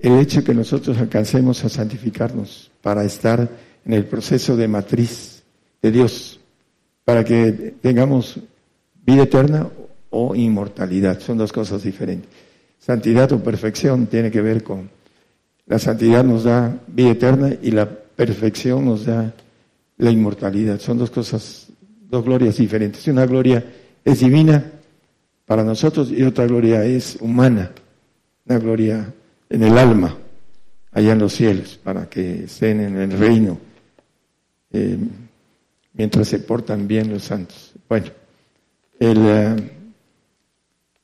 el 0.00 0.18
hecho 0.20 0.44
que 0.44 0.54
nosotros 0.54 0.98
alcancemos 0.98 1.64
a 1.64 1.68
santificarnos 1.68 2.70
para 2.80 3.04
estar 3.04 3.50
en 3.84 3.92
el 3.92 4.04
proceso 4.04 4.56
de 4.56 4.68
matriz 4.68 5.42
de 5.82 5.90
Dios, 5.90 6.39
para 7.10 7.24
que 7.24 7.74
tengamos 7.82 8.38
vida 9.04 9.24
eterna 9.24 9.68
o 10.10 10.36
inmortalidad. 10.36 11.18
Son 11.18 11.36
dos 11.36 11.52
cosas 11.52 11.82
diferentes. 11.82 12.30
Santidad 12.78 13.32
o 13.32 13.42
perfección 13.42 14.06
tiene 14.06 14.30
que 14.30 14.40
ver 14.40 14.62
con 14.62 14.88
la 15.66 15.80
santidad 15.80 16.22
nos 16.22 16.44
da 16.44 16.72
vida 16.86 17.10
eterna 17.10 17.50
y 17.60 17.72
la 17.72 17.90
perfección 17.90 18.84
nos 18.84 19.06
da 19.06 19.34
la 19.98 20.10
inmortalidad. 20.12 20.78
Son 20.78 20.98
dos 20.98 21.10
cosas, 21.10 21.66
dos 22.08 22.24
glorias 22.24 22.58
diferentes. 22.58 23.04
Una 23.08 23.26
gloria 23.26 23.64
es 24.04 24.20
divina 24.20 24.70
para 25.46 25.64
nosotros 25.64 26.12
y 26.12 26.22
otra 26.22 26.46
gloria 26.46 26.84
es 26.84 27.18
humana, 27.20 27.72
una 28.46 28.58
gloria 28.60 29.12
en 29.48 29.64
el 29.64 29.76
alma, 29.76 30.16
allá 30.92 31.10
en 31.10 31.18
los 31.18 31.32
cielos, 31.32 31.76
para 31.82 32.08
que 32.08 32.44
estén 32.44 32.78
en 32.78 32.96
el 32.98 33.18
reino 33.18 33.58
eh, 34.72 34.96
mientras 35.92 36.28
se 36.28 36.38
portan 36.38 36.86
bien 36.86 37.10
los 37.10 37.24
santos. 37.24 37.72
Bueno, 37.88 38.06
el 38.98 39.18
uh, 39.18 39.56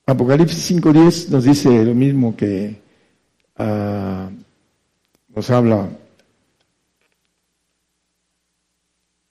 Apocalipsis 0.07 0.71
5.10 0.71 1.29
nos 1.29 1.45
dice 1.45 1.85
lo 1.85 1.95
mismo 1.95 2.37
que 2.37 2.81
uh, 3.59 4.31
nos 5.35 5.51
habla 5.51 5.89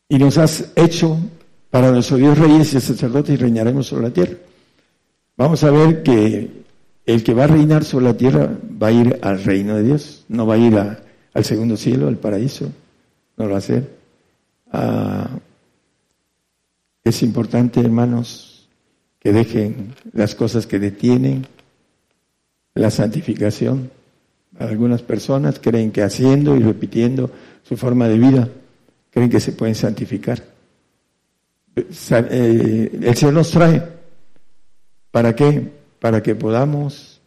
y 0.10 0.18
nos 0.18 0.38
has 0.38 0.72
hecho 0.76 1.18
para 1.70 1.92
nuestro 1.92 2.18
Dios 2.18 2.38
reyes 2.38 2.74
y 2.74 2.80
sacerdotes 2.80 3.34
y 3.34 3.38
reinaremos 3.38 3.88
sobre 3.88 4.04
la 4.04 4.14
tierra. 4.14 4.38
Vamos 5.38 5.64
a 5.64 5.72
ver 5.72 6.04
que 6.04 6.64
el 7.06 7.24
que 7.24 7.34
va 7.34 7.44
a 7.44 7.48
reinar 7.48 7.84
sobre 7.84 8.06
la 8.06 8.18
tierra 8.18 8.50
va 8.82 8.88
a 8.88 8.92
ir 8.92 9.20
al 9.22 9.44
reino 9.44 9.76
de 9.76 9.84
Dios, 9.84 10.26
no 10.30 10.46
va 10.48 10.56
a 10.56 10.58
ir 10.58 10.78
al 10.78 11.46
segundo 11.46 11.76
cielo, 11.78 12.08
al 12.08 12.18
paraíso, 12.18 12.72
no 13.38 13.46
lo 13.46 13.52
va 13.52 13.56
a 13.56 13.60
hacer. 13.60 13.90
Ah, 14.72 15.30
es 17.06 17.24
importante, 17.24 17.80
hermanos, 17.80 18.68
que 19.20 19.32
dejen 19.32 19.96
las 20.12 20.36
cosas 20.36 20.68
que 20.68 20.80
detienen 20.80 21.48
la 22.74 22.92
santificación. 22.92 23.90
Algunas 24.60 25.02
personas 25.02 25.60
creen 25.60 25.92
que 25.92 26.04
haciendo 26.04 26.58
y 26.58 26.64
repitiendo 26.64 27.32
su 27.64 27.78
forma 27.78 28.10
de 28.10 28.18
vida, 28.18 28.50
creen 29.10 29.30
que 29.30 29.40
se 29.40 29.54
pueden 29.54 29.76
santificar. 29.76 30.44
Eh, 31.78 33.00
el 33.02 33.16
Señor 33.16 33.34
nos 33.36 33.52
trae. 33.52 33.82
¿Para 35.12 35.34
qué? 35.34 35.72
para 36.06 36.22
que 36.22 36.36
podamos 36.36 37.20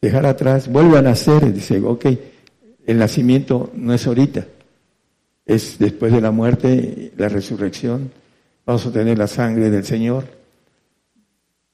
dejar 0.00 0.24
atrás, 0.24 0.66
vuelvan 0.66 1.06
a 1.06 1.10
nacer, 1.10 1.52
dice, 1.52 1.78
ok, 1.78 2.06
el 2.86 2.96
nacimiento 2.96 3.70
no 3.74 3.92
es 3.92 4.06
ahorita, 4.06 4.46
es 5.44 5.78
después 5.78 6.10
de 6.10 6.22
la 6.22 6.30
muerte, 6.30 7.12
la 7.18 7.28
resurrección, 7.28 8.10
vamos 8.66 8.84
a 8.84 8.92
tener 8.92 9.16
la 9.16 9.26
sangre 9.26 9.70
del 9.70 9.84
Señor, 9.84 10.24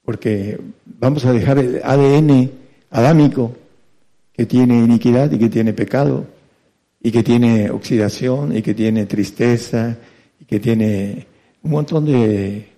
porque 0.05 0.61
vamos 0.85 1.25
a 1.25 1.33
dejar 1.33 1.59
el 1.59 1.81
ADN 1.83 2.51
adámico 2.91 3.57
que 4.33 4.47
tiene 4.47 4.79
iniquidad 4.79 5.33
y 5.33 5.39
que 5.39 5.49
tiene 5.49 5.73
pecado 5.73 6.27
y 7.01 7.11
que 7.11 7.25
tiene 7.25 7.71
oxidación 7.71 8.57
y 8.57 8.63
que 8.63 8.75
tiene 8.75 9.07
tristeza 9.07 9.97
y 10.39 10.45
que 10.45 10.61
tiene 10.61 11.27
un 11.63 11.71
montón 11.73 12.05
de 12.05 12.69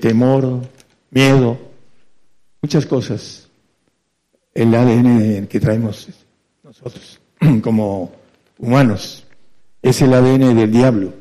temor, 0.00 0.62
miedo, 1.10 1.58
muchas 2.60 2.86
cosas 2.86 3.42
el 4.54 4.74
ADN 4.74 5.46
que 5.46 5.60
traemos 5.60 6.08
nosotros 6.62 7.20
como 7.62 8.12
humanos. 8.58 9.24
Es 9.80 10.00
el 10.02 10.14
ADN 10.14 10.56
del 10.56 10.70
diablo. 10.70 11.12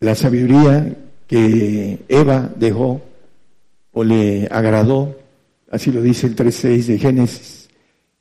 La 0.00 0.14
sabiduría 0.14 0.96
que 1.26 1.98
Eva 2.08 2.50
dejó 2.56 3.02
o 3.92 4.02
le 4.02 4.48
agradó, 4.50 5.16
así 5.70 5.92
lo 5.92 6.00
dice 6.00 6.26
el 6.26 6.34
3.6 6.36 6.86
de 6.86 6.98
Génesis, 6.98 7.68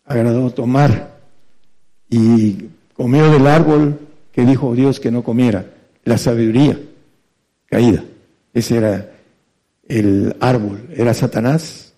agradó 0.03 0.51
tomar 0.51 1.17
y 2.09 2.65
comió 2.93 3.31
del 3.31 3.47
árbol 3.47 3.97
que 4.33 4.45
dijo 4.45 4.75
Dios 4.75 4.99
que 4.99 5.09
no 5.09 5.23
comiera, 5.23 5.71
la 6.03 6.17
sabiduría 6.17 6.77
caída. 7.67 8.03
Ese 8.53 8.77
era 8.77 9.11
el 9.87 10.35
árbol 10.41 10.87
era 10.93 11.13
Satanás, 11.13 11.93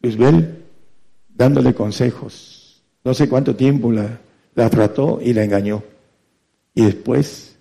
Luzbel, 0.00 0.62
dándole 1.28 1.74
consejos. 1.74 2.82
No 3.02 3.12
sé 3.12 3.28
cuánto 3.28 3.56
tiempo 3.56 3.90
la, 3.90 4.20
la 4.54 4.70
trató 4.70 5.18
y 5.20 5.32
la 5.32 5.42
engañó. 5.42 5.82
Y 6.74 6.84
después 6.84 7.53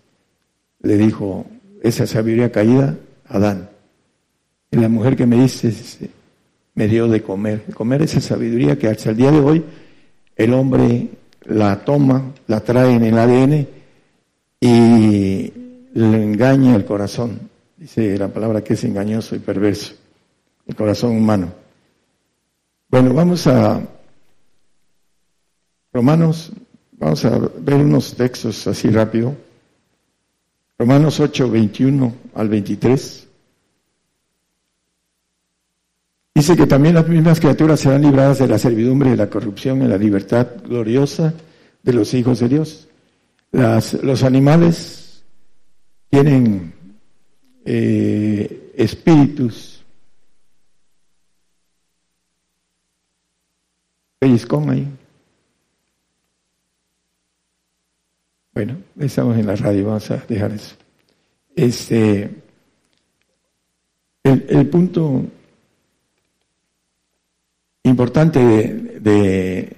le 0.83 0.97
dijo 0.97 1.45
esa 1.81 2.05
sabiduría 2.05 2.51
caída 2.51 2.95
a 3.27 3.37
Adán. 3.37 3.69
Y 4.69 4.77
la 4.77 4.89
mujer 4.89 5.15
que 5.15 5.25
me 5.25 5.41
dice, 5.41 5.73
me 6.75 6.87
dio 6.87 7.07
de 7.07 7.23
comer. 7.23 7.63
Comer 7.73 8.03
esa 8.03 8.21
sabiduría 8.21 8.77
que 8.77 8.87
hasta 8.87 9.09
el 9.09 9.17
día 9.17 9.31
de 9.31 9.39
hoy 9.39 9.63
el 10.35 10.53
hombre 10.53 11.09
la 11.45 11.83
toma, 11.83 12.33
la 12.47 12.59
trae 12.59 12.93
en 12.93 13.03
el 13.03 13.17
ADN 13.17 13.67
y 14.59 15.53
le 15.93 16.23
engaña 16.23 16.75
el 16.75 16.85
corazón. 16.85 17.49
Dice 17.77 18.17
la 18.17 18.27
palabra 18.27 18.63
que 18.63 18.73
es 18.73 18.83
engañoso 18.83 19.35
y 19.35 19.39
perverso, 19.39 19.93
el 20.67 20.75
corazón 20.75 21.17
humano. 21.17 21.53
Bueno, 22.89 23.13
vamos 23.13 23.47
a 23.47 23.81
Romanos, 25.91 26.51
vamos 26.93 27.25
a 27.25 27.37
ver 27.37 27.75
unos 27.75 28.15
textos 28.15 28.65
así 28.67 28.89
rápido. 28.89 29.35
Romanos 30.83 31.21
8, 31.21 31.49
21 31.49 32.13
al 32.35 32.49
23. 32.49 33.27
Dice 36.35 36.57
que 36.57 36.67
también 36.67 36.95
las 36.95 37.07
mismas 37.07 37.39
criaturas 37.39 37.79
serán 37.79 38.01
libradas 38.01 38.39
de 38.39 38.49
la 38.49 38.59
servidumbre 38.59 39.13
y 39.13 39.15
la 39.15 39.29
corrupción 39.29 39.81
en 39.81 39.89
la 39.89 39.97
libertad 39.97 40.45
gloriosa 40.67 41.33
de 41.83 41.93
los 41.93 42.13
hijos 42.13 42.41
de 42.41 42.49
Dios. 42.49 42.89
Las, 43.53 43.93
los 43.93 44.23
animales 44.23 45.23
tienen 46.09 46.73
eh, 47.63 48.73
espíritus. 48.75 49.85
Pellizcón 54.19 54.69
ahí. 54.69 54.87
Bueno, 58.53 58.77
estamos 58.99 59.37
en 59.37 59.47
la 59.47 59.55
radio, 59.55 59.87
vamos 59.87 60.09
a 60.11 60.17
dejar 60.27 60.51
eso. 60.51 60.75
Este, 61.55 62.29
el, 64.23 64.69
punto 64.69 65.25
importante 67.83 68.39
de, 68.39 68.99
de, 68.99 69.75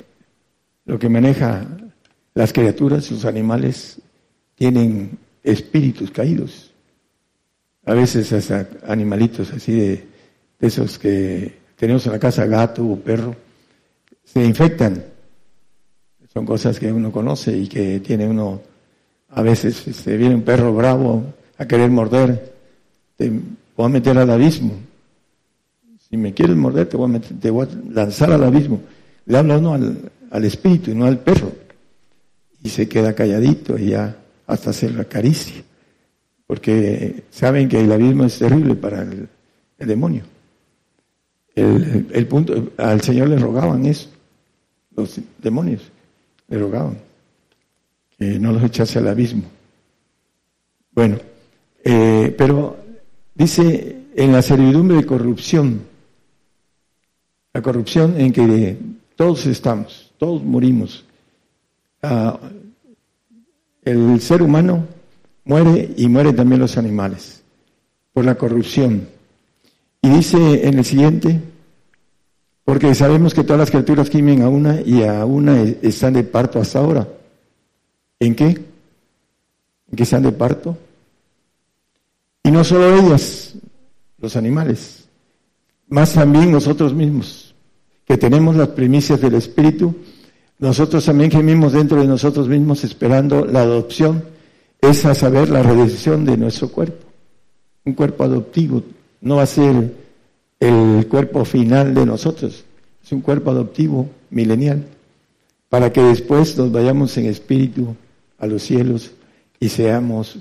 lo 0.85 0.99
que 0.99 1.09
maneja 1.09 1.65
las 2.33 2.53
criaturas, 2.53 3.05
sus 3.05 3.25
animales, 3.25 4.01
tienen 4.55 5.17
espíritus 5.43 6.11
caídos 6.11 6.71
a 7.85 7.93
veces 7.93 8.31
hasta 8.33 8.67
animalitos 8.87 9.51
así 9.51 9.73
de, 9.73 10.15
esos 10.59 10.97
que 10.97 11.53
tenemos 11.75 12.05
en 12.05 12.13
la 12.13 12.19
casa, 12.19 12.45
gato 12.45 12.83
o 12.85 12.99
perro, 12.99 13.35
se 14.23 14.43
infectan. 14.43 15.03
Son 16.35 16.45
cosas 16.45 16.77
que 16.77 16.91
uno 16.91 17.13
conoce 17.13 17.57
y 17.57 17.65
que 17.65 18.01
tiene 18.01 18.27
uno, 18.27 18.61
a 19.29 19.41
veces 19.41 19.77
se 19.77 19.91
este, 19.91 20.17
viene 20.17 20.35
un 20.35 20.41
perro 20.41 20.73
bravo 20.73 21.23
a 21.57 21.65
querer 21.65 21.89
morder, 21.89 22.53
te 23.15 23.31
voy 23.77 23.85
a 23.85 23.87
meter 23.87 24.17
al 24.17 24.29
abismo. 24.29 24.73
Si 26.09 26.17
me 26.17 26.33
quieres 26.33 26.57
morder, 26.57 26.89
te 26.89 26.97
voy 26.97 27.05
a, 27.05 27.13
meter, 27.13 27.53
lanzar 27.89 28.33
al 28.33 28.43
abismo. 28.43 28.81
Le 29.25 29.37
habla 29.37 29.59
uno 29.59 29.75
al, 29.75 30.11
al 30.29 30.43
espíritu 30.43 30.91
y 30.91 30.93
no 30.93 31.05
al 31.05 31.19
perro. 31.19 31.53
Y 32.61 32.67
se 32.67 32.89
queda 32.89 33.15
calladito 33.15 33.77
y 33.77 33.91
ya 33.91 34.17
hasta 34.45 34.73
se 34.73 34.89
lo 34.89 35.01
acaricia 35.01 35.63
porque 36.47 37.23
saben 37.31 37.69
que 37.69 37.79
el 37.79 37.91
abismo 37.91 38.25
es 38.25 38.37
terrible 38.37 38.75
para 38.75 39.03
el, 39.03 39.29
demonio. 39.79 40.23
El, 41.55 42.27
punto, 42.27 42.71
al 42.77 43.01
Señor 43.01 43.29
le 43.29 43.37
rogaban 43.37 43.85
eso, 43.85 44.09
los 44.95 45.17
demonios 45.41 45.94
le 46.47 46.59
que 48.17 48.39
no 48.39 48.51
los 48.51 48.63
echase 48.63 48.99
al 48.99 49.07
abismo. 49.07 49.43
Bueno, 50.91 51.17
eh, 51.83 52.33
pero 52.37 52.77
dice 53.33 54.03
en 54.15 54.31
la 54.31 54.41
servidumbre 54.41 54.97
de 54.97 55.05
corrupción, 55.05 55.81
la 57.53 57.61
corrupción 57.61 58.19
en 58.19 58.31
que 58.31 58.77
todos 59.15 59.45
estamos, 59.45 60.11
todos 60.17 60.43
morimos. 60.43 61.05
Ah, 62.01 62.39
el 63.83 64.19
ser 64.21 64.41
humano 64.41 64.87
muere 65.43 65.93
y 65.97 66.07
mueren 66.07 66.35
también 66.35 66.61
los 66.61 66.77
animales 66.77 67.43
por 68.13 68.25
la 68.25 68.35
corrupción. 68.35 69.07
Y 70.01 70.09
dice 70.09 70.67
en 70.67 70.79
el 70.79 70.85
siguiente, 70.85 71.41
porque 72.65 72.95
sabemos 72.95 73.35
que 73.35 73.43
todas 73.43 73.59
las 73.59 73.71
criaturas 73.71 74.09
gimen 74.09 74.41
a 74.41 74.49
una 74.49 74.81
y 74.81 75.03
a 75.03 75.23
una 75.23 75.61
están 75.61 76.13
de 76.13 76.23
parto 76.23 76.59
hasta 76.59 76.79
ahora. 76.79 77.07
¿En 78.19 78.33
qué? 78.35 78.45
¿En 78.45 79.95
qué 79.95 80.03
están 80.03 80.23
de 80.23 80.31
parto? 80.31 80.75
Y 82.43 82.49
no 82.49 82.63
solo 82.63 82.97
ellas, 82.97 83.53
los 84.17 84.35
animales, 84.35 85.07
más 85.89 86.13
también 86.13 86.51
nosotros 86.51 86.93
mismos, 86.93 87.53
que 88.03 88.17
tenemos 88.17 88.55
las 88.55 88.69
primicias 88.69 89.21
del 89.21 89.35
Espíritu, 89.35 89.95
nosotros 90.57 91.05
también 91.05 91.29
gemimos 91.29 91.73
dentro 91.73 92.01
de 92.01 92.07
nosotros 92.07 92.47
mismos 92.47 92.83
esperando 92.83 93.45
la 93.45 93.61
adopción, 93.61 94.23
es 94.81 95.05
a 95.05 95.13
saber 95.13 95.49
la 95.49 95.61
redención 95.61 96.25
de 96.25 96.37
nuestro 96.37 96.69
cuerpo. 96.69 97.05
Un 97.83 97.93
cuerpo 97.93 98.23
adoptivo 98.23 98.81
no 99.21 99.35
va 99.35 99.43
a 99.43 99.47
ser 99.47 100.04
el 100.59 101.07
cuerpo 101.07 101.45
final 101.45 101.93
de 101.93 102.05
nosotros, 102.05 102.63
es 103.03 103.11
un 103.11 103.21
cuerpo 103.21 103.51
adoptivo 103.51 104.09
milenial, 104.29 104.85
para 105.69 105.91
que 105.91 106.01
después 106.01 106.57
nos 106.57 106.71
vayamos 106.71 107.17
en 107.17 107.25
espíritu 107.25 107.95
a 108.37 108.47
los 108.47 108.63
cielos 108.63 109.11
y 109.59 109.69
seamos 109.69 110.37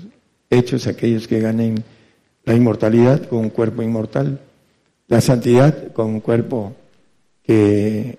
hechos 0.49 0.87
aquellos 0.87 1.27
que 1.27 1.39
ganen 1.39 1.83
la 2.43 2.53
inmortalidad 2.53 3.27
con 3.27 3.39
un 3.39 3.49
cuerpo 3.49 3.81
inmortal, 3.81 4.39
la 5.07 5.21
santidad 5.21 5.91
con 5.93 6.07
un 6.07 6.19
cuerpo 6.19 6.73
que 7.43 8.17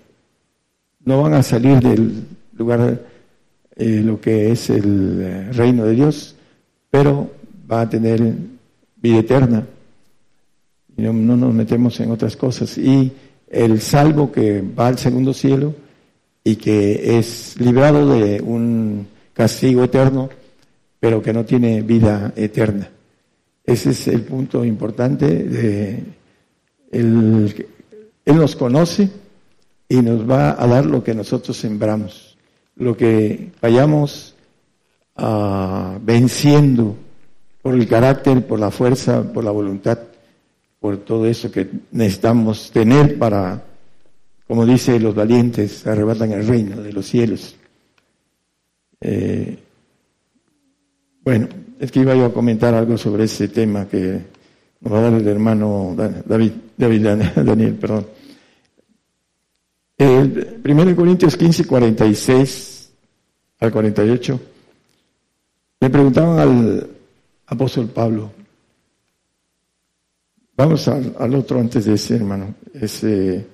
no 1.05 1.23
van 1.23 1.35
a 1.35 1.43
salir 1.43 1.81
del 1.81 2.25
lugar 2.53 3.01
eh, 3.77 4.03
lo 4.05 4.21
que 4.21 4.53
es 4.53 4.71
el 4.71 5.21
eh, 5.23 5.53
reino 5.53 5.85
de 5.85 5.93
Dios, 5.93 6.35
pero 6.91 7.31
va 7.71 7.83
a 7.83 7.89
tener 7.89 8.21
vida 8.97 9.19
eterna. 9.19 9.67
No, 10.97 11.13
nos 11.13 11.55
metemos 11.55 11.99
en 12.01 12.11
otras 12.11 12.37
cosas. 12.37 12.79
Y 12.79 13.13
el 13.49 13.81
salvo 13.81 14.33
que 14.33 14.63
va 14.63 14.89
al 14.89 14.99
segundo 14.99 15.35
cielo 15.35 15.75
y 16.43 16.57
que 16.57 17.19
es 17.19 17.55
librado 17.61 18.19
de 18.19 18.41
un 18.41 19.07
castigo 19.33 19.85
eterno, 19.85 20.31
pero 20.99 21.23
que 21.23 21.33
no 21.33 21.45
tiene 21.45 21.83
vida 21.83 22.33
eterna. 22.37 22.89
Ese 23.65 23.91
es 23.91 24.09
el 24.09 24.23
punto 24.23 24.65
importante. 24.65 25.27
De 25.27 26.03
él 26.93 27.67
nos 28.25 28.57
conoce 28.57 29.11
y 29.89 29.97
nos 29.97 30.29
va 30.29 30.61
a 30.61 30.67
dar 30.67 30.87
lo 30.87 31.03
que 31.05 31.15
nosotros 31.15 31.57
sembramos, 31.57 32.37
lo 32.77 32.97
que 32.97 33.53
vayamos 33.61 34.35
ah, 35.17 35.99
venciendo 36.03 36.97
por 37.63 37.75
el 37.75 37.87
carácter, 37.87 38.47
por 38.47 38.59
la 38.59 38.71
fuerza, 38.71 39.23
por 39.33 39.45
la 39.45 39.51
voluntad, 39.51 39.99
por 40.81 40.99
todo 40.99 41.27
eso 41.27 41.51
que 41.51 41.69
necesitamos 41.93 42.71
tener 42.71 43.19
para, 43.19 43.65
como 44.47 44.67
dice 44.67 45.01
los 45.01 45.15
valientes, 45.15 45.87
arrebatan 45.87 46.33
el 46.33 46.47
reino 46.47 46.83
de 46.83 46.93
los 46.93 47.07
cielos. 47.07 47.57
Eh, 49.01 49.59
bueno, 51.23 51.49
es 51.79 51.91
que 51.91 52.01
iba 52.01 52.15
yo 52.15 52.27
a 52.27 52.33
comentar 52.33 52.75
algo 52.75 52.97
sobre 52.97 53.25
ese 53.25 53.49
tema 53.49 53.87
que 53.89 54.21
nos 54.81 54.93
va 54.93 54.99
a 54.99 55.03
dar 55.03 55.15
el 55.15 55.27
hermano 55.27 55.95
David, 55.97 56.53
David 56.77 57.07
Daniel, 57.37 57.75
perdón. 57.75 58.07
El 59.99 60.61
1 60.63 60.97
Corintios 60.97 61.37
15, 61.37 61.65
46 61.67 62.91
al 63.61 63.73
48, 63.73 64.41
le 65.81 65.91
preguntaban 65.91 66.39
al 66.39 66.91
apóstol 67.47 67.89
Pablo, 67.89 68.31
vamos 70.57 70.89
al, 70.89 71.35
otro 71.35 71.61
antes 71.61 71.85
de 71.85 71.95
ese 71.95 72.17
hermano, 72.17 72.55
ese, 72.75 73.47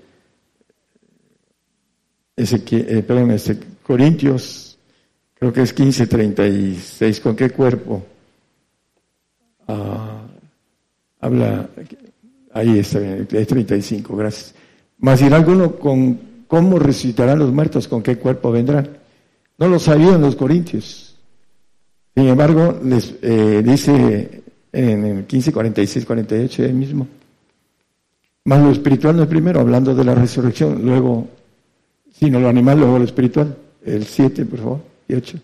ese 2.37 2.63
eh, 2.71 3.03
perdón, 3.03 3.33
ese 3.33 3.59
Corintios, 3.83 4.79
creo 5.35 5.53
que 5.53 5.63
es 5.63 5.73
15, 5.73 6.07
36, 6.07 7.21
¿con 7.21 7.35
qué 7.35 7.51
cuerpo? 7.51 8.05
Ah, 9.67 10.23
habla, 11.21 11.69
ahí 12.53 12.79
está, 12.79 13.01
es 13.01 13.47
35, 13.47 14.17
gracias. 14.17 14.55
Mas 14.99 15.19
si 15.19 15.27
alguno 15.27 15.77
con 15.77 16.33
cómo 16.53 16.79
resucitarán 16.79 17.39
los 17.39 17.51
muertos, 17.51 17.89
con 17.89 18.03
qué 18.03 18.19
cuerpo 18.19 18.53
vendrán. 18.53 18.99
No 19.57 19.69
lo 19.69 19.79
sabían 19.79 20.21
los 20.21 20.37
corintios. 20.37 21.17
Sin 22.15 22.29
embargo, 22.29 22.79
les 22.85 23.15
eh, 23.23 23.63
dice 23.65 24.42
en 24.73 25.05
el 25.05 25.25
15, 25.25 25.53
46, 25.53 26.05
48, 26.05 26.63
ahí 26.63 26.73
mismo. 26.73 27.07
Más 28.45 28.61
lo 28.61 28.71
espiritual 28.73 29.17
no 29.17 29.23
es 29.23 29.29
primero, 29.29 29.61
hablando 29.61 29.95
de 29.95 30.05
la 30.05 30.15
resurrección, 30.15 30.85
luego, 30.85 31.29
sino 32.13 32.41
lo 32.41 32.49
animal, 32.49 32.81
luego 32.81 32.99
lo 32.99 33.05
espiritual. 33.05 33.57
El 33.85 34.05
7, 34.05 34.45
por 34.47 34.59
favor, 34.59 34.81
y 35.09 35.15
8. 35.15 35.39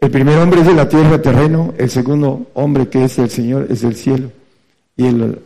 El 0.00 0.10
primer 0.10 0.38
hombre 0.38 0.60
es 0.60 0.66
de 0.66 0.74
la 0.74 0.88
tierra, 0.88 1.20
terreno, 1.20 1.74
el 1.76 1.90
segundo 1.90 2.46
hombre 2.54 2.88
que 2.88 3.04
es 3.04 3.18
el 3.18 3.30
Señor 3.30 3.66
es 3.68 3.80
del 3.80 3.96
cielo. 3.96 4.30
Y 4.96 5.06
el 5.06 5.40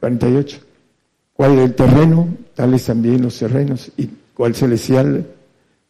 48. 0.00 0.60
¿Cuál 1.32 1.58
el 1.58 1.74
terreno? 1.74 2.28
Tales 2.54 2.84
también 2.84 3.22
los 3.22 3.38
terrenos. 3.38 3.90
Y 3.96 4.10
cuál 4.34 4.54
celestial, 4.54 5.26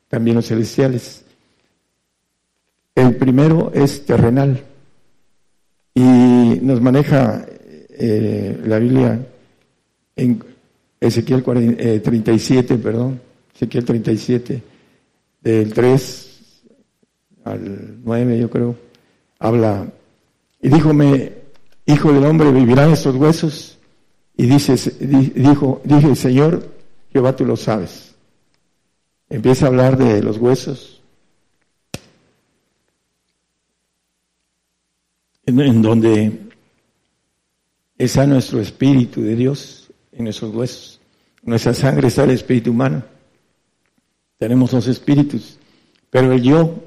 también 0.08 0.36
los 0.36 0.46
celestiales. 0.46 1.24
El 2.94 3.16
primero 3.16 3.72
es 3.74 4.06
terrenal. 4.06 4.62
Y 5.94 6.00
nos 6.62 6.80
maneja 6.80 7.46
eh, 7.90 8.60
la 8.64 8.78
Biblia 8.78 9.24
en 10.16 10.42
Ezequiel 11.00 11.42
37, 11.42 12.74
eh, 12.74 12.78
perdón, 12.78 13.20
Ezequiel 13.54 13.84
37, 13.84 14.62
del 15.40 15.72
3 15.72 16.30
al 17.44 18.00
9, 18.02 18.38
yo 18.38 18.50
creo, 18.50 18.76
habla, 19.38 19.86
y 20.60 20.68
díjome, 20.68 21.32
hijo 21.86 22.12
del 22.12 22.24
hombre, 22.24 22.50
¿vivirán 22.50 22.90
estos 22.90 23.14
huesos? 23.16 23.78
Y 24.36 24.46
dice, 24.46 24.74
dijo, 25.34 25.80
dije, 25.84 26.16
Señor, 26.16 26.66
Jehová 27.12 27.36
tú 27.36 27.44
lo 27.44 27.56
sabes. 27.56 28.14
Empieza 29.28 29.66
a 29.66 29.68
hablar 29.68 29.96
de 29.96 30.22
los 30.22 30.38
huesos, 30.38 31.02
en, 35.46 35.82
donde 35.82 36.40
está 37.98 38.26
nuestro 38.26 38.60
espíritu 38.60 39.22
de 39.22 39.36
Dios, 39.36 39.90
en 40.12 40.24
nuestros 40.24 40.54
huesos. 40.54 41.00
Nuestra 41.42 41.74
sangre 41.74 42.08
está 42.08 42.24
el 42.24 42.30
espíritu 42.30 42.70
humano. 42.70 43.02
Tenemos 44.38 44.70
dos 44.70 44.86
espíritus, 44.88 45.58
pero 46.10 46.32
el 46.32 46.42
yo 46.42 46.84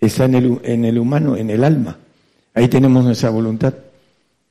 está 0.00 0.24
en 0.24 0.34
el, 0.34 0.60
en 0.64 0.84
el 0.84 0.98
humano, 0.98 1.36
en 1.36 1.50
el 1.50 1.64
alma. 1.64 1.98
Ahí 2.54 2.68
tenemos 2.68 3.04
nuestra 3.04 3.30
voluntad. 3.30 3.74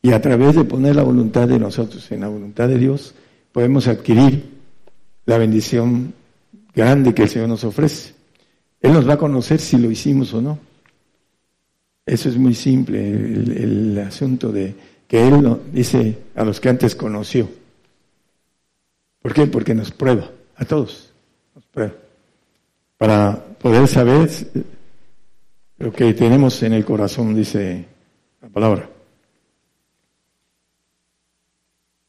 Y 0.02 0.12
a 0.12 0.22
través 0.22 0.56
de 0.56 0.64
poner 0.64 0.96
la 0.96 1.04
voluntad 1.04 1.48
de 1.48 1.60
nosotros 1.60 2.12
en 2.12 2.22
la 2.22 2.28
voluntad 2.28 2.68
de 2.68 2.78
Dios, 2.78 3.14
podemos 3.52 3.88
adquirir 3.88 4.50
la 5.26 5.38
bendición 5.38 6.14
grande 6.74 7.14
que 7.14 7.24
el 7.24 7.30
Señor 7.30 7.50
nos 7.50 7.64
ofrece. 7.64 8.14
Él 8.82 8.94
nos 8.94 9.08
va 9.08 9.14
a 9.14 9.18
conocer 9.18 9.60
si 9.60 9.78
lo 9.78 9.92
hicimos 9.92 10.34
o 10.34 10.42
no. 10.42 10.58
Eso 12.06 12.30
es 12.30 12.38
muy 12.38 12.56
simple, 12.56 13.00
el, 13.00 13.98
asunto 14.00 14.52
de 14.52 14.74
que 15.08 15.28
Él 15.28 15.58
dice 15.72 16.18
a 16.36 16.44
los 16.44 16.60
que 16.60 16.70
antes 16.70 16.96
conoció. 16.96 17.48
¿Por 19.22 19.34
qué? 19.34 19.46
Porque 19.46 19.76
nos 19.76 19.92
prueba, 19.92 20.30
a 20.56 20.66
todos, 20.66 21.14
nos 21.54 21.66
prueba. 21.66 21.94
Para 22.98 23.36
poder 23.36 23.88
saber 23.88 24.30
lo 25.78 25.92
que 25.92 26.14
tenemos 26.14 26.62
en 26.64 26.74
el 26.74 26.86
corazón, 26.86 27.36
dice 27.36 27.86
la 28.42 28.50
palabra. 28.50 28.90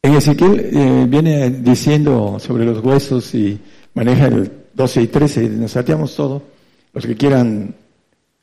En 0.02 0.14
Ezequiel 0.14 0.58
eh, 0.58 1.06
viene 1.08 1.50
diciendo 1.50 2.38
sobre 2.40 2.64
los 2.64 2.82
huesos 2.82 3.34
y 3.34 3.58
maneja 3.94 4.26
el 4.26 4.50
12 4.74 5.02
y 5.02 5.06
13, 5.06 5.48
nos 5.50 5.72
salteamos 5.72 6.16
todo. 6.16 6.42
Los 6.92 7.06
que 7.06 7.16
quieran 7.16 7.74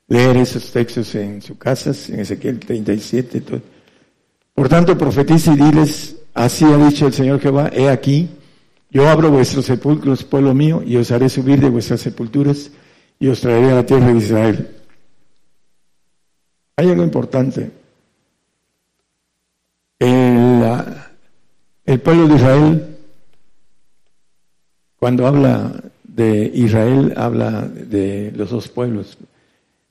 leer 0.10 0.38
esos 0.38 0.72
textos 0.72 1.16
en 1.16 1.42
sus 1.42 1.58
casas, 1.58 2.10
en 2.10 2.20
Ezequiel 2.20 2.60
37. 2.60 3.42
Todo. 3.42 3.62
Por 4.54 4.68
tanto, 4.68 4.98
profetiza 4.98 5.54
y 5.54 5.58
diles, 5.58 6.18
así 6.34 6.66
ha 6.66 6.78
dicho 6.78 7.08
el 7.08 7.14
Señor 7.14 7.40
Jehová, 7.40 7.70
he 7.74 7.88
aquí, 7.88 8.30
yo 8.92 9.08
abro 9.08 9.32
vuestros 9.32 9.66
sepulcros, 9.66 10.24
pueblo 10.24 10.54
mío, 10.54 10.84
y 10.86 10.98
os 10.98 11.12
haré 11.12 11.30
subir 11.30 11.62
de 11.62 11.70
vuestras 11.70 12.02
sepulturas 12.02 12.72
y 13.20 13.28
os 13.28 13.40
traeré 13.40 13.72
a 13.72 13.76
la 13.76 13.86
tierra 13.86 14.08
de 14.08 14.18
Israel. 14.18 14.76
Hay 16.76 16.90
algo 16.90 17.04
importante. 17.04 17.72
El, 20.00 20.64
el 21.86 22.00
pueblo 22.02 22.28
de 22.28 22.36
Israel 22.36 22.90
cuando 25.00 25.26
habla 25.26 25.82
de 26.04 26.52
Israel, 26.54 27.14
habla 27.16 27.62
de 27.62 28.34
los 28.36 28.50
dos 28.50 28.68
pueblos. 28.68 29.18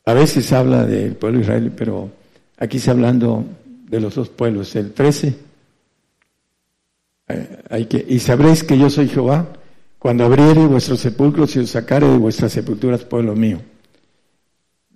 A 0.09 0.15
veces 0.15 0.51
habla 0.55 0.87
del 0.87 1.17
pueblo 1.17 1.37
de 1.37 1.45
Israel, 1.45 1.73
pero 1.77 2.09
aquí 2.57 2.79
está 2.79 2.93
hablando 2.93 3.45
de 3.91 4.01
los 4.01 4.15
dos 4.15 4.31
pueblos. 4.31 4.75
El 4.75 4.95
13, 4.95 5.37
eh, 7.29 7.63
hay 7.69 7.85
que, 7.85 8.07
y 8.09 8.19
sabréis 8.19 8.65
que 8.65 8.79
yo 8.79 8.89
soy 8.89 9.09
Jehová 9.09 9.47
cuando 9.99 10.25
abriere 10.25 10.67
vuestros 10.67 11.01
sepulcros 11.01 11.55
y 11.57 11.59
os 11.59 11.69
sacare 11.69 12.09
de 12.09 12.17
vuestras 12.17 12.53
sepulturas, 12.53 13.05
pueblo 13.05 13.37
mío. 13.37 13.61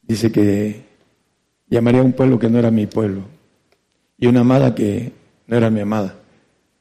Dice 0.01 0.33
que 0.33 0.81
llamaría 1.69 2.01
a 2.01 2.05
un 2.05 2.15
pueblo 2.15 2.39
que 2.39 2.49
no 2.49 2.59
era 2.59 2.71
mi 2.71 2.87
pueblo 2.87 3.21
y 4.17 4.29
una 4.29 4.41
amada 4.41 4.75
que 4.75 5.13
no 5.47 5.59
era 5.59 5.69
mi 5.69 5.81
amada. 5.81 6.15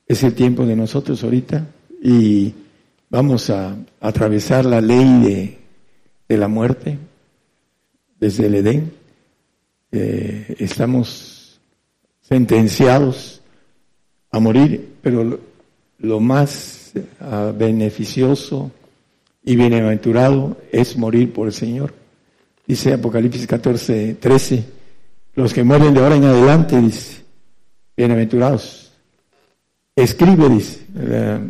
Es 0.08 0.24
el 0.24 0.36
tiempo 0.36 0.66
de 0.66 0.78
nosotros 0.78 1.22
ahorita 1.22 1.68
y 2.02 2.54
vamos 3.10 3.50
a, 3.50 3.76
atravesar 4.00 4.64
la 4.64 4.80
ley 4.80 5.58
de, 6.30 6.38
la 6.38 6.48
muerte 6.48 6.98
desde 8.22 8.46
el 8.46 8.56
Edén. 8.56 8.94
Eh, 9.92 10.56
estamos 10.60 11.60
sentenciados 12.22 13.42
a 14.32 14.40
morir, 14.40 14.94
pero 15.02 15.38
lo, 15.98 16.20
más 16.22 16.94
ah, 17.20 17.52
beneficioso 17.54 18.72
y 19.44 19.58
bienaventurado 19.58 20.56
es 20.72 20.96
morir 20.96 21.34
por 21.34 21.48
el 21.48 21.54
Señor. 21.54 21.94
Dice 22.66 22.94
Apocalipsis 22.94 23.46
14, 23.46 24.16
13, 24.16 24.64
los 25.34 25.54
que 25.54 25.66
mueren 25.66 25.94
de 25.94 26.00
ahora 26.00 26.16
en 26.16 26.24
adelante, 26.24 26.80
dice, 26.80 27.24
bienaventurados 27.98 28.82
Escribe, 29.94 30.48
dice, 30.48 30.86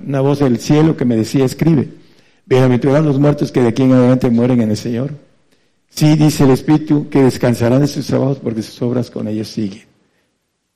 una 0.07 0.19
voz 0.21 0.39
del 0.39 0.57
cielo 0.57 0.97
que 0.97 1.05
me 1.05 1.15
decía, 1.15 1.45
escribe. 1.45 1.89
Bienaventurados 2.45 3.05
los 3.05 3.19
muertos 3.19 3.51
que 3.51 3.61
de 3.61 3.67
aquí 3.67 3.83
en 3.83 3.91
adelante 3.91 4.31
mueren 4.31 4.61
en 4.61 4.71
el 4.71 4.77
Señor. 4.77 5.11
Sí, 5.91 6.15
dice 6.15 6.45
el 6.45 6.51
Espíritu, 6.51 7.09
que 7.09 7.21
descansarán 7.21 7.81
de 7.81 7.87
sus 7.87 8.07
trabajos 8.07 8.39
porque 8.39 8.63
sus 8.63 8.81
obras 8.81 9.11
con 9.11 9.27
ellos 9.27 9.49
siguen. 9.49 9.83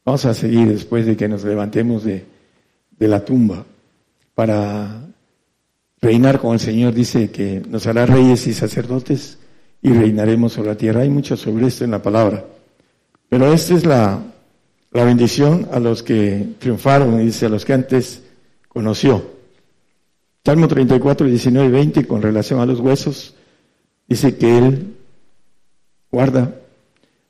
Vamos 0.03 0.25
a 0.25 0.33
seguir 0.33 0.67
después 0.67 1.05
de 1.05 1.17
que 1.17 1.27
nos 1.27 1.43
levantemos 1.43 2.03
de, 2.03 2.25
de 2.91 3.07
la 3.07 3.25
tumba 3.25 3.65
para 4.35 5.01
reinar 5.99 6.39
con 6.39 6.53
el 6.53 6.59
Señor. 6.59 6.93
Dice 6.93 7.31
que 7.31 7.63
nos 7.67 7.87
hará 7.87 8.05
reyes 8.05 8.45
y 8.45 8.53
sacerdotes 8.53 9.39
y 9.81 9.89
reinaremos 9.89 10.53
sobre 10.53 10.69
la 10.69 10.77
tierra. 10.77 11.01
Hay 11.01 11.09
mucho 11.09 11.35
sobre 11.35 11.67
esto 11.67 11.85
en 11.85 11.91
la 11.91 12.03
palabra. 12.03 12.45
Pero 13.29 13.51
esta 13.51 13.73
es 13.73 13.85
la, 13.85 14.21
la 14.91 15.03
bendición 15.03 15.67
a 15.71 15.79
los 15.79 16.03
que 16.03 16.49
triunfaron, 16.59 17.17
dice, 17.25 17.47
a 17.47 17.49
los 17.49 17.65
que 17.65 17.73
antes 17.73 18.21
conoció. 18.67 19.25
Salmo 20.43 20.67
34, 20.67 21.25
19 21.25 21.67
y 21.67 21.71
20, 21.71 22.05
con 22.05 22.21
relación 22.21 22.59
a 22.59 22.65
los 22.67 22.79
huesos, 22.79 23.33
dice 24.07 24.37
que 24.37 24.57
Él 24.59 24.95
guarda. 26.15 26.55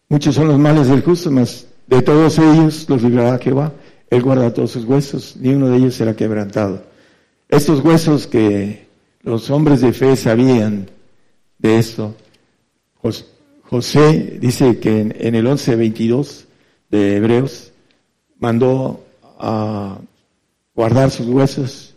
Muchos 0.09 0.35
son 0.35 0.47
los 0.47 0.59
males 0.59 0.87
del 0.87 1.01
justo, 1.01 1.31
mas 1.31 1.65
de 1.87 2.03
todos 2.03 2.37
ellos 2.37 2.85
los 2.87 3.01
librará 3.01 3.39
Jehová. 3.39 3.73
Él 4.11 4.21
guarda 4.21 4.53
todos 4.53 4.69
sus 4.69 4.85
huesos, 4.85 5.35
ni 5.39 5.55
uno 5.55 5.69
de 5.69 5.77
ellos 5.77 5.95
será 5.95 6.15
quebrantado. 6.15 6.83
Estos 7.49 7.83
huesos 7.83 8.27
que 8.27 8.85
los 9.23 9.49
hombres 9.49 9.81
de 9.81 9.91
fe 9.91 10.15
sabían 10.15 10.87
de 11.57 11.79
esto, 11.79 12.13
José 13.63 14.37
dice 14.39 14.77
que 14.77 15.01
en, 15.01 15.33
el 15.33 15.47
11, 15.47 15.75
22, 15.75 16.45
de 16.91 17.17
Hebreos, 17.17 17.71
mandó 18.37 19.03
a 19.39 19.97
guardar 20.75 21.09
sus 21.09 21.25
huesos. 21.25 21.95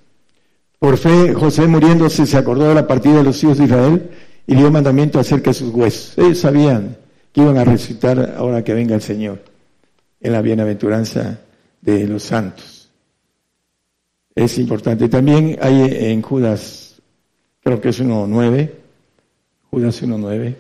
Por 0.79 0.97
fe, 0.97 1.35
José 1.35 1.67
muriéndose 1.67 2.25
se 2.25 2.39
acordó 2.39 2.67
de 2.67 2.75
la 2.75 2.87
partida 2.87 3.19
de 3.19 3.25
los 3.25 3.43
hijos 3.45 3.59
de 3.59 3.65
Israel 3.65 4.11
y 4.49 4.55
dio 4.55 4.71
mandamiento 4.71 5.21
acerca 5.21 5.51
de 5.51 5.55
sus 5.55 5.75
huesos. 5.75 6.17
Ellos 6.17 6.39
sabían 6.39 6.97
que 7.33 7.43
iban 7.43 7.59
a 7.59 7.65
resucitar 7.65 8.35
ahora 8.35 8.65
que 8.65 8.73
venga 8.73 8.95
el 8.95 9.03
Señor 9.03 9.45
en 10.23 10.33
la 10.33 10.41
bienaventuranza 10.41 11.39
de 11.83 12.07
los 12.09 12.23
santos. 12.23 12.91
Es 14.35 14.57
importante. 14.57 15.07
También 15.11 15.59
hay 15.61 15.83
en 16.11 16.23
Judas, 16.23 16.97
creo 17.63 17.79
que 17.79 17.91
es 17.91 18.01
1.9, 18.03 18.73
Judas 19.71 20.03
1.9, 20.03 20.57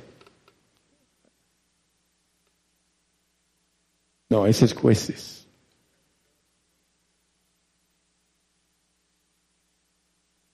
No, 4.28 4.46
ese 4.46 4.66
es 4.66 4.74
jueces. 4.74 5.46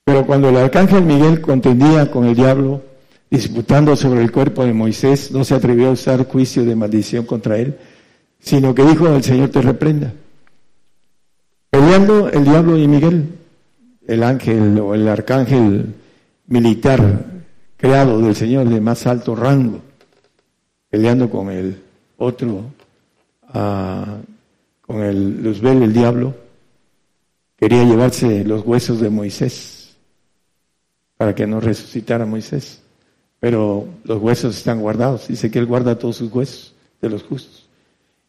Pero 0.04 0.24
cuando 0.24 0.50
el 0.50 0.56
arcángel 0.56 1.02
Miguel 1.02 1.40
contendía 1.40 2.08
con 2.08 2.26
el 2.26 2.36
diablo, 2.36 2.93
disputando 3.34 3.96
sobre 3.96 4.22
el 4.22 4.30
cuerpo 4.30 4.64
de 4.64 4.72
Moisés, 4.72 5.32
no 5.32 5.44
se 5.44 5.54
atrevió 5.54 5.88
a 5.88 5.92
usar 5.92 6.24
juicio 6.26 6.64
de 6.64 6.76
maldición 6.76 7.26
contra 7.26 7.58
él, 7.58 7.76
sino 8.38 8.74
que 8.74 8.84
dijo, 8.84 9.08
el 9.08 9.24
Señor 9.24 9.48
te 9.48 9.60
reprenda. 9.60 10.12
Peleando 11.68 12.28
el 12.28 12.44
diablo 12.44 12.78
y 12.78 12.86
Miguel, 12.86 13.28
el 14.06 14.22
ángel 14.22 14.78
o 14.78 14.94
el 14.94 15.08
arcángel 15.08 15.94
militar 16.46 17.24
creado 17.76 18.20
del 18.20 18.36
Señor 18.36 18.68
de 18.68 18.80
más 18.80 19.04
alto 19.08 19.34
rango, 19.34 19.80
peleando 20.88 21.28
con 21.28 21.50
el 21.50 21.76
otro 22.18 22.70
con 23.52 25.02
el 25.02 25.42
Luzbel, 25.42 25.82
el 25.82 25.92
diablo, 25.92 26.34
quería 27.56 27.82
llevarse 27.84 28.44
los 28.44 28.64
huesos 28.64 29.00
de 29.00 29.10
Moisés 29.10 29.96
para 31.16 31.34
que 31.34 31.46
no 31.46 31.60
resucitara 31.60 32.26
Moisés. 32.26 32.83
Pero 33.44 33.86
los 34.04 34.22
huesos 34.22 34.56
están 34.56 34.80
guardados. 34.80 35.28
Dice 35.28 35.50
que 35.50 35.58
Él 35.58 35.66
guarda 35.66 35.98
todos 35.98 36.16
sus 36.16 36.32
huesos 36.32 36.74
de 37.02 37.10
los 37.10 37.24
justos. 37.24 37.68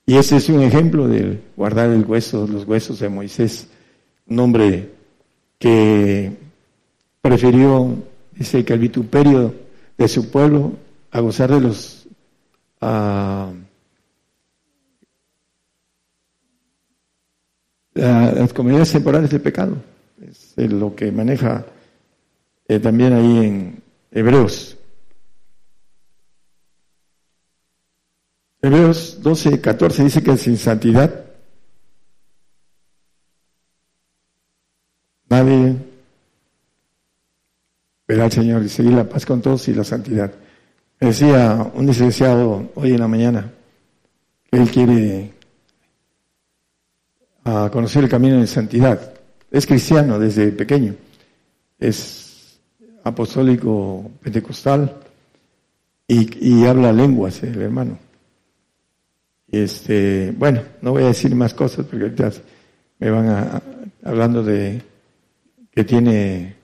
Y 0.06 0.18
ese 0.18 0.36
es 0.36 0.50
un 0.50 0.62
ejemplo 0.62 1.08
de 1.08 1.40
guardar 1.56 1.90
el 1.92 2.04
hueso, 2.04 2.46
los 2.46 2.68
huesos 2.68 3.00
de 3.00 3.08
Moisés. 3.08 3.70
Un 4.28 4.40
hombre 4.40 4.90
que 5.58 6.34
prefirió, 7.22 7.96
dice 8.34 8.66
que 8.66 8.74
el 8.74 8.80
vituperio 8.80 9.56
de 9.98 10.08
su 10.10 10.30
pueblo 10.30 10.74
a 11.12 11.22
gozar 11.22 11.50
de 11.50 11.62
los 11.62 12.10
las 17.94 18.52
comunidades 18.52 18.92
temporales 18.92 19.30
de 19.30 19.40
pecado. 19.40 19.78
Es 20.58 20.58
lo 20.58 20.94
que 20.94 21.10
maneja 21.10 21.66
eh, 22.68 22.80
también 22.80 23.14
ahí 23.14 23.46
en 23.46 23.82
Hebreos. 24.12 24.75
Hebreos 28.66 29.20
12, 29.22 29.62
14 29.62 30.04
dice 30.06 30.24
que 30.24 30.36
sin 30.38 30.58
santidad 30.58 31.24
nadie 35.30 35.76
verá 38.08 38.24
al 38.24 38.32
Señor 38.32 38.64
y 38.64 38.70
seguir 38.70 38.94
la 38.94 39.08
paz 39.08 39.24
con 39.24 39.40
todos 39.40 39.68
y 39.68 39.76
la 39.76 39.84
santidad. 39.84 40.34
Me 41.00 41.10
decía 41.10 41.72
un 41.76 41.86
licenciado 41.86 42.72
hoy 42.74 42.94
en 42.94 43.02
la 43.02 43.08
mañana 43.08 43.54
que 44.50 44.58
él 44.58 44.72
quiere 44.72 45.34
a 47.44 47.70
conocer 47.72 48.06
el 48.06 48.10
camino 48.10 48.40
de 48.40 48.48
santidad. 48.48 49.14
Es 49.52 49.68
cristiano 49.68 50.18
desde 50.18 50.52
pequeño, 50.52 50.96
es 51.78 52.60
apostólico 53.04 54.10
pentecostal 54.24 55.02
y, 56.08 56.66
habla 56.66 56.92
lenguas 56.92 57.44
el 57.44 57.62
hermano. 57.62 58.05
Este, 59.56 60.34
bueno, 60.38 60.62
no 60.82 60.92
voy 60.92 61.04
a 61.04 61.08
decir 61.08 61.34
más 61.34 61.54
cosas 61.54 61.86
porque 61.86 62.04
ahorita 62.04 62.30
me 63.00 63.10
van 63.10 63.28
a, 63.30 63.64
hablando 64.04 64.44
de 64.44 64.82
que 65.72 65.86
tiene, 65.86 66.56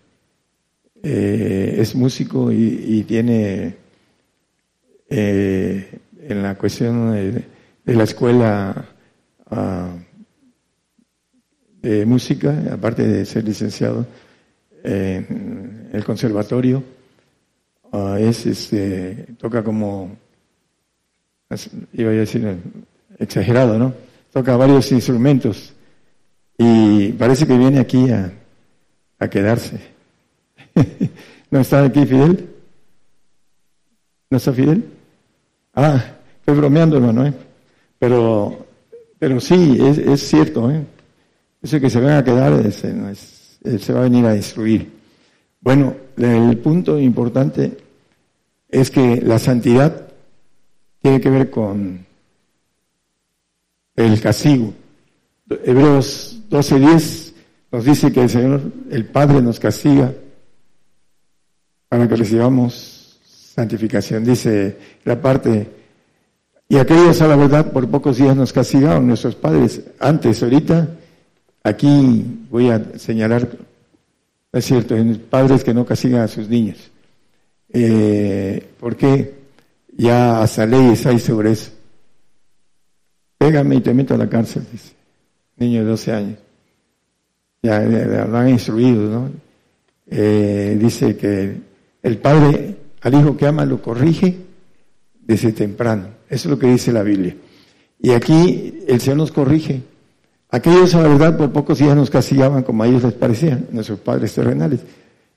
eh, 1.02 1.76
es 1.78 1.96
músico 1.96 2.52
y, 2.52 3.06
tiene 3.08 3.78
eh, 5.10 6.00
en 6.22 6.44
la 6.44 6.56
cuestión 6.56 7.14
de, 7.14 7.46
la 7.96 8.04
escuela 8.04 8.86
uh, 9.52 9.98
de 11.82 12.06
música, 12.06 12.74
aparte 12.74 13.08
de 13.08 13.26
ser 13.26 13.46
licenciado 13.46 14.06
en 14.84 15.90
el 15.94 16.04
conservatorio, 16.04 16.84
ah, 17.94 18.18
es 18.20 18.46
este, 18.46 19.28
toca 19.38 19.64
como, 19.64 20.18
iba 21.94 22.10
a 22.10 22.14
decir, 22.14 22.58
exagerado, 23.18 23.78
¿no? 23.78 23.94
Toca 24.32 24.56
varios 24.56 24.92
instrumentos 24.92 25.74
y 26.58 27.12
parece 27.14 27.48
que 27.48 27.58
viene 27.58 27.80
aquí 27.80 28.10
a, 28.12 28.32
a 29.20 29.30
quedarse. 29.30 29.80
¿No 31.52 31.60
está 31.60 31.84
aquí 31.84 32.06
Fidel? 32.06 32.50
¿No 34.30 34.38
está 34.38 34.54
Fidel? 34.54 34.86
Ah, 35.74 36.04
estoy 36.40 36.56
bromeando, 36.56 36.98
hermano, 36.98 37.26
¿eh? 37.26 37.34
Pero, 38.00 38.66
pero 39.20 39.40
sí, 39.40 39.78
es, 39.80 39.98
es 39.98 40.28
cierto, 40.28 40.72
¿eh? 40.72 40.84
Eso 41.62 41.80
que 41.80 41.90
se 41.90 42.00
van 42.00 42.18
a 42.18 42.24
quedar 42.24 42.54
ese, 42.66 42.96
se 43.80 43.94
va 43.94 44.00
a 44.00 44.04
venir 44.04 44.26
a 44.26 44.34
destruir. 44.34 44.92
Bueno, 45.60 45.96
el 46.18 46.58
punto 46.58 46.98
importante 47.00 47.78
es 48.70 48.90
que 48.90 49.22
la 49.22 49.38
santidad 49.38 50.11
tiene 51.02 51.20
que 51.20 51.30
ver 51.30 51.50
con 51.50 52.06
el 53.96 54.22
castigo. 54.22 54.74
Hebreos 55.50 56.42
12:10 56.50 57.34
nos 57.72 57.86
dice 57.86 58.12
que 58.12 58.24
el 58.24 58.30
Señor, 58.30 58.62
el 58.90 59.06
Padre, 59.06 59.42
nos 59.42 59.60
castiga 59.60 60.14
para 61.90 62.08
que 62.08 62.16
recibamos 62.16 63.20
santificación. 63.24 64.24
Dice 64.24 64.78
la 65.04 65.22
parte, 65.22 65.68
y 66.72 66.78
aquellos 66.78 67.22
a 67.22 67.28
la 67.28 67.36
verdad 67.36 67.72
por 67.72 67.90
pocos 67.90 68.18
días 68.18 68.36
nos 68.36 68.54
castigaron 68.54 69.06
nuestros 69.06 69.36
padres. 69.36 69.82
Antes, 70.00 70.42
ahorita, 70.42 70.88
aquí 71.64 72.46
voy 72.50 72.70
a 72.70 72.98
señalar, 72.98 73.50
es 74.54 74.66
cierto, 74.66 74.96
padres 75.30 75.66
que 75.66 75.74
no 75.74 75.86
castigan 75.86 76.22
a 76.22 76.30
sus 76.30 76.48
niños. 76.48 76.78
Eh, 77.74 78.70
porque 78.80 79.41
ya 80.02 80.42
hasta 80.42 80.66
leyes 80.66 81.06
hay 81.06 81.20
sobre 81.20 81.52
eso. 81.52 81.72
Pégame 83.38 83.76
y 83.76 83.82
te 83.82 83.94
meto 83.94 84.16
a 84.16 84.18
la 84.18 84.28
cárcel, 84.28 84.64
dice. 84.72 84.94
Niño 85.58 85.84
de 85.84 85.90
12 85.90 86.12
años. 86.12 86.40
Ya 87.62 87.80
lo 87.82 88.38
han 88.38 88.50
instruido, 88.50 89.10
¿no? 89.10 89.32
Eh, 90.08 90.78
dice 90.80 91.16
que 91.16 91.56
el 92.02 92.18
padre 92.18 92.76
al 93.02 93.14
hijo 93.14 93.38
que 93.38 93.46
ama 93.46 93.66
lo 93.66 93.82
corrige 93.82 94.38
desde 95.20 95.52
temprano. 95.52 96.08
Eso 96.30 96.48
es 96.48 96.52
lo 96.52 96.60
que 96.60 96.68
dice 96.68 96.92
la 96.92 97.04
Biblia. 97.04 97.36
Y 98.00 98.12
aquí 98.12 98.80
el 98.88 99.00
Señor 99.00 99.18
nos 99.18 99.32
corrige. 99.32 99.82
Aquellos, 100.50 100.96
a 100.96 101.02
la 101.02 101.08
verdad, 101.10 101.38
por 101.38 101.52
pocos 101.52 101.78
días 101.78 101.96
nos 101.96 102.10
castigaban 102.10 102.64
como 102.64 102.84
a 102.84 102.88
ellos 102.88 103.04
les 103.04 103.14
parecía, 103.14 103.60
nuestros 103.72 104.00
padres 104.00 104.34
terrenales. 104.34 104.82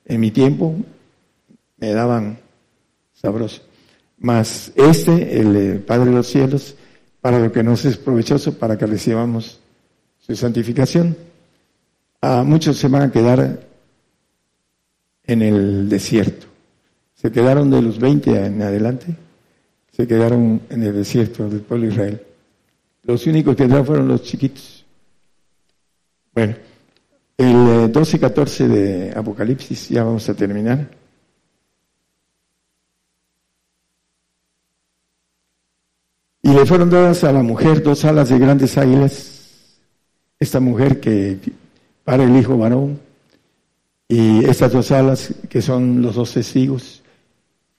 En 0.07 0.21
mi 0.21 0.31
tiempo 0.31 0.75
me 1.77 1.93
daban 1.93 2.39
sabroso. 3.13 3.63
Mas 4.25 4.73
este, 4.75 5.39
el 5.39 5.81
Padre 5.81 6.07
de 6.07 6.17
los 6.17 6.27
cielos, 6.27 6.77
para 7.21 7.39
lo 7.39 7.53
que 7.53 7.63
nos 7.63 7.85
es 7.85 7.99
provechoso, 7.99 8.55
para 8.55 8.79
que 8.79 8.87
recibamos 8.87 9.61
su 10.19 10.35
santificación. 10.35 11.15
A 12.23 12.43
muchos 12.43 12.79
se 12.79 12.89
van 12.89 13.03
a 13.03 13.13
quedar 13.13 13.61
en 15.25 15.43
el 15.43 15.91
desierto. 15.91 16.47
Se 17.13 17.31
quedaron 17.31 17.71
de 17.71 17.83
los 17.83 17.99
20 17.99 18.47
en 18.47 18.63
adelante, 18.63 19.15
se 19.93 20.07
quedaron 20.07 20.63
en 20.71 20.83
el 20.83 20.95
desierto 20.95 21.47
del 21.51 21.61
pueblo 21.61 21.89
de 21.89 21.93
Israel. 21.93 22.23
Los 23.03 23.27
únicos 23.27 23.55
que 23.55 23.65
entraron 23.65 23.87
fueron 23.87 24.09
los 24.09 24.23
chiquitos. 24.23 24.87
Bueno, 26.33 26.55
el 27.37 27.93
12 27.93 28.17
y 28.17 28.21
14 28.21 28.69
de 28.69 29.13
Apocalipsis, 29.15 29.91
ya 29.91 30.03
vamos 30.03 30.27
a 30.31 30.35
terminar. 30.35 31.04
Y 36.45 36.53
le 36.53 36.67
fueron 36.67 36.91
dadas 36.91 37.25
a 37.25 37.33
la 37.33 37.43
mujer 37.43 37.83
dos 37.83 38.05
alas 38.05 38.29
de 38.29 38.39
grandes 38.39 38.77
águilas, 38.77 39.79
esta 40.39 40.61
mujer 40.61 41.01
que 41.01 41.39
para 42.05 42.25
el 42.25 42.37
hijo 42.37 42.59
varón, 42.59 43.01
y 44.07 44.45
estas 44.45 44.71
dos 44.71 44.91
alas 44.91 45.33
que 45.49 45.63
son 45.63 46.03
los 46.03 46.17
dos 46.17 46.35
testigos, 46.35 47.03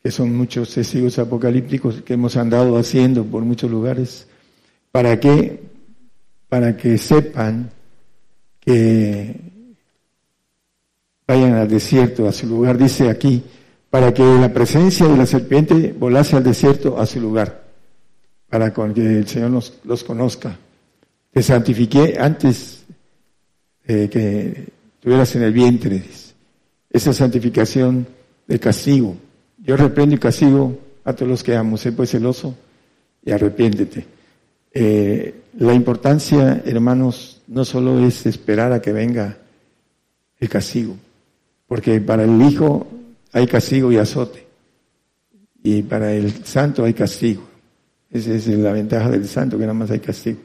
que 0.01 0.09
son 0.09 0.35
muchos 0.35 0.73
testigos 0.73 1.19
apocalípticos 1.19 2.01
que 2.01 2.15
hemos 2.15 2.37
andado 2.37 2.75
haciendo 2.75 3.23
por 3.23 3.43
muchos 3.43 3.69
lugares, 3.69 4.27
¿para 4.91 5.19
qué? 5.19 5.61
Para 6.49 6.75
que 6.75 6.97
sepan 6.97 7.69
que 8.61 9.41
vayan 11.27 11.53
al 11.53 11.67
desierto, 11.67 12.27
a 12.27 12.31
su 12.31 12.47
lugar, 12.47 12.79
dice 12.79 13.11
aquí, 13.11 13.43
para 13.91 14.11
que 14.11 14.23
la 14.23 14.51
presencia 14.51 15.07
de 15.07 15.17
la 15.17 15.27
serpiente 15.27 15.93
volase 15.95 16.35
al 16.35 16.43
desierto 16.43 16.99
a 16.99 17.05
su 17.05 17.21
lugar 17.21 17.64
para 18.55 18.71
que 18.71 19.01
el 19.01 19.27
Señor 19.27 19.51
los 19.83 20.03
conozca. 20.05 20.57
Te 21.29 21.43
santifiqué 21.43 22.15
antes 22.17 22.85
de 23.85 24.09
que 24.09 24.67
estuvieras 24.95 25.35
en 25.35 25.41
el 25.41 25.51
vientre. 25.51 26.01
Esa 26.89 27.11
santificación 27.11 28.07
de 28.47 28.57
castigo. 28.57 29.17
Yo 29.57 29.75
reprendo 29.75 30.15
y 30.15 30.19
castigo 30.19 30.79
a 31.03 31.11
todos 31.11 31.29
los 31.29 31.43
que 31.43 31.53
amo. 31.53 31.75
Sé 31.75 31.91
pues 31.91 32.11
celoso 32.11 32.55
y 33.25 33.31
arrepiéntete. 33.31 34.05
Eh, 34.71 35.35
la 35.59 35.73
importancia, 35.73 36.63
hermanos, 36.65 37.41
no 37.47 37.65
solo 37.65 37.99
es 38.07 38.25
esperar 38.25 38.71
a 38.71 38.81
que 38.81 38.93
venga 38.93 39.37
el 40.39 40.47
castigo, 40.47 40.95
porque 41.67 41.99
para 41.99 42.23
el 42.23 42.41
Hijo 42.41 42.87
hay 43.33 43.47
castigo 43.47 43.91
y 43.91 43.97
azote, 43.97 44.47
y 45.61 45.81
para 45.81 46.13
el 46.13 46.45
Santo 46.45 46.85
hay 46.85 46.93
castigo. 46.93 47.54
Esa 48.15 48.33
es 48.33 48.47
la 48.47 48.71
ventaja 48.71 49.09
del 49.09 49.27
santo, 49.27 49.57
que 49.57 49.63
nada 49.63 49.73
más 49.73 49.91
hay 49.91 49.99
castigo. 49.99 50.39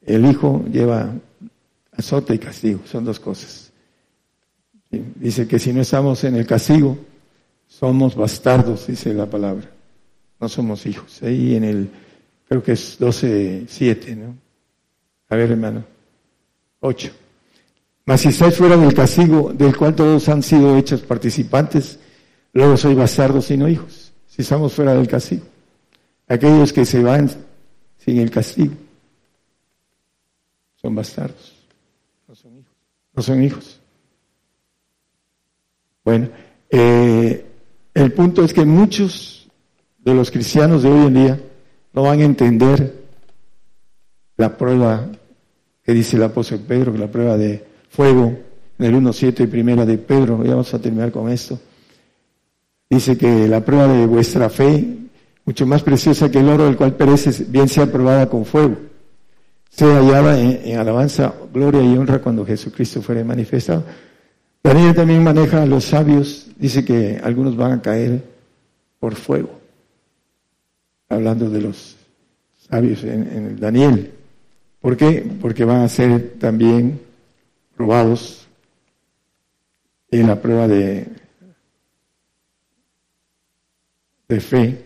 El 0.00 0.24
hijo 0.24 0.64
lleva 0.72 1.12
azote 1.92 2.34
y 2.34 2.38
castigo, 2.38 2.80
son 2.86 3.04
dos 3.04 3.20
cosas. 3.20 3.70
Dice 4.90 5.46
que 5.46 5.58
si 5.58 5.74
no 5.74 5.82
estamos 5.82 6.24
en 6.24 6.36
el 6.36 6.46
castigo, 6.46 6.96
somos 7.68 8.16
bastardos, 8.16 8.86
dice 8.86 9.12
la 9.12 9.26
palabra. 9.26 9.70
No 10.40 10.48
somos 10.48 10.86
hijos. 10.86 11.22
Ahí 11.22 11.56
en 11.56 11.64
el, 11.64 11.90
creo 12.48 12.62
que 12.62 12.72
es 12.72 12.98
12.7, 12.98 14.16
¿no? 14.16 14.34
A 15.28 15.36
ver, 15.36 15.50
hermano. 15.50 15.84
8. 16.80 17.10
Mas 18.06 18.22
si 18.22 18.28
estáis 18.28 18.56
fuera 18.56 18.78
del 18.78 18.94
castigo 18.94 19.52
del 19.52 19.76
cual 19.76 19.94
todos 19.94 20.30
han 20.30 20.42
sido 20.42 20.74
hechos 20.78 21.02
participantes, 21.02 21.98
luego 22.54 22.74
soy 22.78 22.94
bastardos 22.94 23.50
y 23.50 23.58
no 23.58 23.68
hijos. 23.68 24.14
Si 24.26 24.40
estamos 24.40 24.72
fuera 24.72 24.94
del 24.94 25.06
castigo 25.06 25.44
aquellos 26.26 26.72
que 26.72 26.84
se 26.84 27.02
van 27.02 27.30
sin 27.98 28.18
el 28.18 28.30
castigo 28.30 28.74
son 30.76 30.94
bastardos, 30.94 31.54
no 32.28 32.34
son 32.34 32.56
hijos. 32.58 32.72
No 33.14 33.22
son 33.22 33.42
hijos. 33.42 33.80
Bueno, 36.04 36.28
eh, 36.70 37.44
el 37.94 38.12
punto 38.12 38.44
es 38.44 38.52
que 38.52 38.64
muchos 38.64 39.48
de 39.98 40.14
los 40.14 40.30
cristianos 40.30 40.82
de 40.82 40.90
hoy 40.90 41.06
en 41.06 41.14
día 41.14 41.40
no 41.92 42.02
van 42.02 42.20
a 42.20 42.24
entender 42.24 43.04
la 44.36 44.56
prueba 44.56 45.08
que 45.82 45.92
dice 45.92 46.16
el 46.16 46.24
apóstol 46.24 46.60
Pedro, 46.60 46.96
la 46.96 47.10
prueba 47.10 47.36
de 47.36 47.64
fuego 47.88 48.36
en 48.78 48.84
el 48.84 48.94
1.7 48.94 49.44
y 49.44 49.46
primera 49.46 49.86
de 49.86 49.98
Pedro, 49.98 50.44
ya 50.44 50.50
vamos 50.50 50.72
a 50.74 50.78
terminar 50.78 51.10
con 51.10 51.30
esto. 51.30 51.58
Dice 52.90 53.16
que 53.16 53.48
la 53.48 53.64
prueba 53.64 53.88
de 53.88 54.06
vuestra 54.06 54.50
fe 54.50 55.05
mucho 55.46 55.64
más 55.64 55.82
preciosa 55.82 56.28
que 56.28 56.40
el 56.40 56.48
oro, 56.48 56.64
del 56.64 56.76
cual 56.76 56.96
perece, 56.96 57.44
bien 57.44 57.68
sea 57.68 57.86
probada 57.86 58.28
con 58.28 58.44
fuego, 58.44 58.76
sea 59.70 60.00
hallada 60.00 60.38
en, 60.40 60.76
alabanza, 60.76 61.32
gloria 61.54 61.80
y 61.82 61.96
honra 61.96 62.18
cuando 62.18 62.44
Jesucristo 62.44 63.00
fuere 63.00 63.22
manifestado. 63.22 63.84
Daniel 64.62 64.94
también 64.94 65.22
maneja 65.22 65.62
a 65.62 65.66
los 65.66 65.84
sabios, 65.84 66.48
dice 66.56 66.84
que 66.84 67.20
algunos 67.22 67.56
van 67.56 67.72
a 67.72 67.82
caer 67.82 68.24
por 68.98 69.14
fuego, 69.14 69.50
hablando 71.08 71.48
de 71.48 71.60
los 71.60 71.96
sabios 72.68 73.04
en, 73.04 73.28
en 73.28 73.46
el 73.46 73.60
Daniel. 73.60 74.12
¿Por 74.80 74.96
qué? 74.96 75.30
Porque 75.40 75.64
van 75.64 75.82
a 75.82 75.88
ser 75.88 76.34
también 76.40 77.00
probados 77.76 78.48
en 80.10 80.26
la 80.26 80.40
prueba 80.42 80.66
de, 80.66 81.06
de 84.28 84.40
fe 84.40 84.85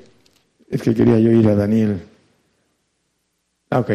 es 0.70 0.80
que 0.80 0.94
quería 0.94 1.18
yo 1.18 1.32
ir 1.32 1.46
a 1.48 1.56
Daniel. 1.56 2.00
Ah, 3.68 3.80
ok. 3.80 3.90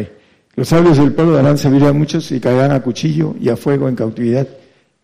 Los 0.54 0.68
sabios 0.68 0.98
del 0.98 1.12
pueblo 1.12 1.32
darán 1.32 1.58
sabiduría 1.58 1.88
a 1.88 1.94
muchos 1.94 2.30
y 2.30 2.40
caerán 2.40 2.72
a 2.72 2.82
cuchillo 2.82 3.34
y 3.40 3.48
a 3.48 3.56
fuego 3.56 3.88
en 3.88 3.96
cautividad 3.96 4.46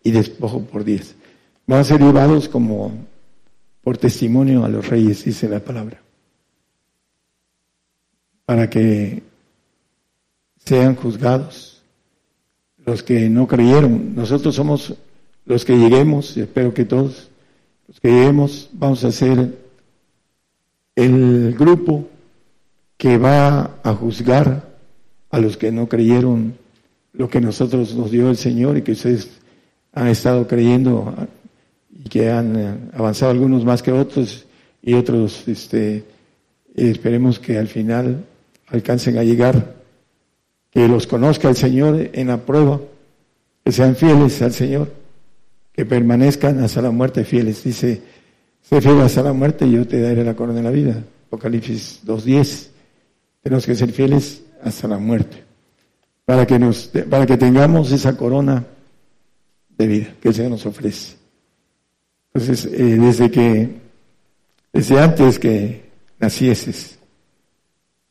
y 0.03 0.11
despojo 0.11 0.61
por 0.61 0.83
diez. 0.83 1.15
Van 1.65 1.79
a 1.79 1.83
ser 1.83 2.01
llevados 2.01 2.47
como 2.47 2.91
por 3.81 3.97
testimonio 3.97 4.63
a 4.63 4.69
los 4.69 4.87
reyes, 4.87 5.25
dice 5.25 5.49
la 5.49 5.59
palabra. 5.59 6.01
Para 8.45 8.69
que 8.69 9.23
sean 10.63 10.95
juzgados 10.95 11.83
los 12.85 13.03
que 13.03 13.29
no 13.29 13.47
creyeron. 13.47 14.15
Nosotros 14.15 14.55
somos 14.55 14.93
los 15.45 15.65
que 15.65 15.77
lleguemos, 15.77 16.37
y 16.37 16.41
espero 16.41 16.73
que 16.73 16.85
todos, 16.85 17.29
los 17.87 17.99
que 17.99 18.09
lleguemos, 18.09 18.69
vamos 18.73 19.03
a 19.03 19.11
ser 19.11 19.62
el 20.95 21.55
grupo 21.57 22.07
que 22.97 23.17
va 23.17 23.79
a 23.83 23.93
juzgar 23.93 24.73
a 25.29 25.39
los 25.39 25.57
que 25.57 25.71
no 25.71 25.89
creyeron 25.89 26.55
lo 27.13 27.29
que 27.29 27.41
nosotros 27.41 27.95
nos 27.95 28.11
dio 28.11 28.29
el 28.29 28.37
Señor 28.37 28.77
y 28.77 28.81
que 28.81 28.93
ustedes 28.93 29.29
han 29.93 30.07
estado 30.07 30.47
creyendo 30.47 31.13
y 31.91 32.09
que 32.09 32.31
han 32.31 32.55
eh, 32.55 32.75
avanzado 32.93 33.31
algunos 33.31 33.63
más 33.63 33.83
que 33.83 33.91
otros 33.91 34.45
y 34.81 34.93
otros 34.93 35.47
este, 35.47 36.03
esperemos 36.75 37.39
que 37.39 37.57
al 37.57 37.67
final 37.67 38.25
alcancen 38.67 39.17
a 39.17 39.23
llegar, 39.23 39.75
que 40.71 40.87
los 40.87 41.07
conozca 41.07 41.49
el 41.49 41.55
Señor 41.55 42.09
en 42.13 42.27
la 42.27 42.37
prueba, 42.37 42.81
que 43.63 43.71
sean 43.71 43.95
fieles 43.95 44.41
al 44.41 44.53
Señor, 44.53 44.91
que 45.71 45.85
permanezcan 45.85 46.59
hasta 46.63 46.81
la 46.81 46.91
muerte 46.91 47.23
fieles. 47.23 47.63
Dice 47.63 48.01
Sé 48.63 48.81
fiel 48.81 49.01
hasta 49.01 49.21
la 49.21 49.33
muerte 49.33 49.67
y 49.67 49.73
yo 49.73 49.85
te 49.85 50.01
daré 50.01 50.23
la 50.23 50.35
corona 50.35 50.57
de 50.57 50.63
la 50.63 50.71
vida. 50.71 51.03
Apocalipsis 51.27 52.01
2.10. 52.05 52.67
Tenemos 53.43 53.65
que 53.65 53.75
ser 53.75 53.91
fieles 53.91 54.43
hasta 54.63 54.87
la 54.87 54.97
muerte. 54.97 55.43
para 56.25 56.47
que, 56.47 56.57
nos, 56.57 56.87
para 57.09 57.25
que 57.25 57.37
tengamos 57.37 57.91
esa 57.91 58.15
corona 58.15 58.65
de 59.77 59.87
vida 59.87 60.15
que 60.21 60.29
el 60.29 60.33
Señor 60.33 60.51
nos 60.51 60.65
ofrece. 60.65 61.17
Entonces, 62.33 62.65
eh, 62.65 62.97
desde 62.97 63.29
que, 63.29 63.69
desde 64.71 64.99
antes 64.99 65.37
que 65.37 65.83
nacieses, 66.19 66.97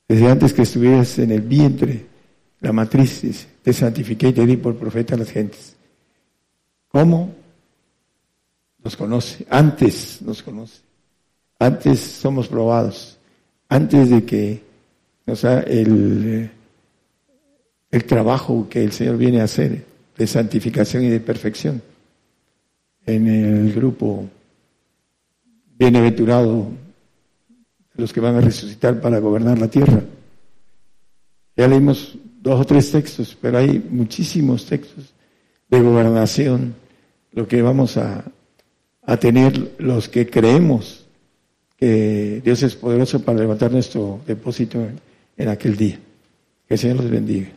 desde 0.06 0.30
antes 0.30 0.52
que 0.52 0.62
estuvieras 0.62 1.18
en 1.18 1.30
el 1.30 1.40
vientre, 1.40 2.06
la 2.60 2.72
matriz, 2.72 3.22
te 3.62 3.72
santifiqué 3.72 4.28
y 4.28 4.32
te 4.32 4.46
di 4.46 4.56
por 4.56 4.76
profeta 4.76 5.14
a 5.14 5.18
las 5.18 5.30
gentes. 5.30 5.74
¿Cómo? 6.88 7.41
Nos 8.84 8.96
conoce, 8.96 9.46
antes 9.48 10.20
nos 10.22 10.42
conoce, 10.42 10.80
antes 11.58 12.00
somos 12.00 12.48
probados, 12.48 13.18
antes 13.68 14.10
de 14.10 14.24
que 14.24 14.62
nos 15.24 15.44
haga 15.44 15.60
el, 15.62 16.50
el 17.90 18.04
trabajo 18.04 18.66
que 18.68 18.82
el 18.82 18.92
Señor 18.92 19.18
viene 19.18 19.40
a 19.40 19.44
hacer 19.44 19.84
de 20.16 20.26
santificación 20.26 21.04
y 21.04 21.08
de 21.08 21.20
perfección 21.20 21.80
en 23.06 23.28
el 23.28 23.72
grupo 23.72 24.28
bienaventurado 25.78 26.68
los 27.94 28.12
que 28.12 28.20
van 28.20 28.36
a 28.36 28.40
resucitar 28.40 29.00
para 29.00 29.18
gobernar 29.18 29.58
la 29.58 29.68
tierra. 29.68 30.02
Ya 31.56 31.68
leímos 31.68 32.16
dos 32.40 32.60
o 32.60 32.64
tres 32.64 32.90
textos, 32.90 33.36
pero 33.40 33.58
hay 33.58 33.84
muchísimos 33.90 34.66
textos 34.66 35.12
de 35.68 35.80
gobernación, 35.80 36.74
lo 37.32 37.46
que 37.46 37.62
vamos 37.62 37.96
a, 37.96 38.24
a 39.04 39.16
tener 39.16 39.74
los 39.78 40.08
que 40.08 40.28
creemos 40.28 41.06
que 41.76 42.40
Dios 42.44 42.62
es 42.62 42.76
poderoso 42.76 43.20
para 43.22 43.40
levantar 43.40 43.72
nuestro 43.72 44.20
depósito 44.26 44.78
en 45.36 45.48
aquel 45.48 45.76
día. 45.76 45.98
Que 46.68 46.74
el 46.74 46.80
Señor 46.80 46.96
los 46.98 47.10
bendiga. 47.10 47.48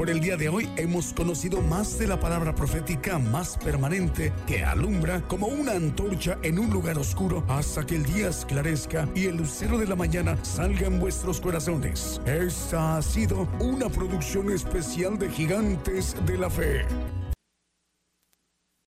Por 0.00 0.08
el 0.08 0.20
día 0.20 0.38
de 0.38 0.48
hoy 0.48 0.66
hemos 0.78 1.12
conocido 1.12 1.60
más 1.60 1.98
de 1.98 2.06
la 2.06 2.18
palabra 2.18 2.54
profética 2.54 3.18
más 3.18 3.58
permanente 3.58 4.32
que 4.46 4.64
alumbra 4.64 5.20
como 5.28 5.48
una 5.48 5.72
antorcha 5.72 6.38
en 6.42 6.58
un 6.58 6.70
lugar 6.70 6.96
oscuro 6.96 7.44
hasta 7.48 7.84
que 7.84 7.96
el 7.96 8.04
día 8.04 8.30
esclarezca 8.30 9.06
y 9.14 9.26
el 9.26 9.36
lucero 9.36 9.76
de 9.76 9.86
la 9.86 9.96
mañana 9.96 10.42
salga 10.42 10.86
en 10.86 10.98
vuestros 10.98 11.38
corazones. 11.38 12.18
Esta 12.24 12.96
ha 12.96 13.02
sido 13.02 13.46
una 13.60 13.90
producción 13.90 14.50
especial 14.50 15.18
de 15.18 15.28
Gigantes 15.28 16.16
de 16.24 16.38
la 16.38 16.48
Fe. 16.48 16.86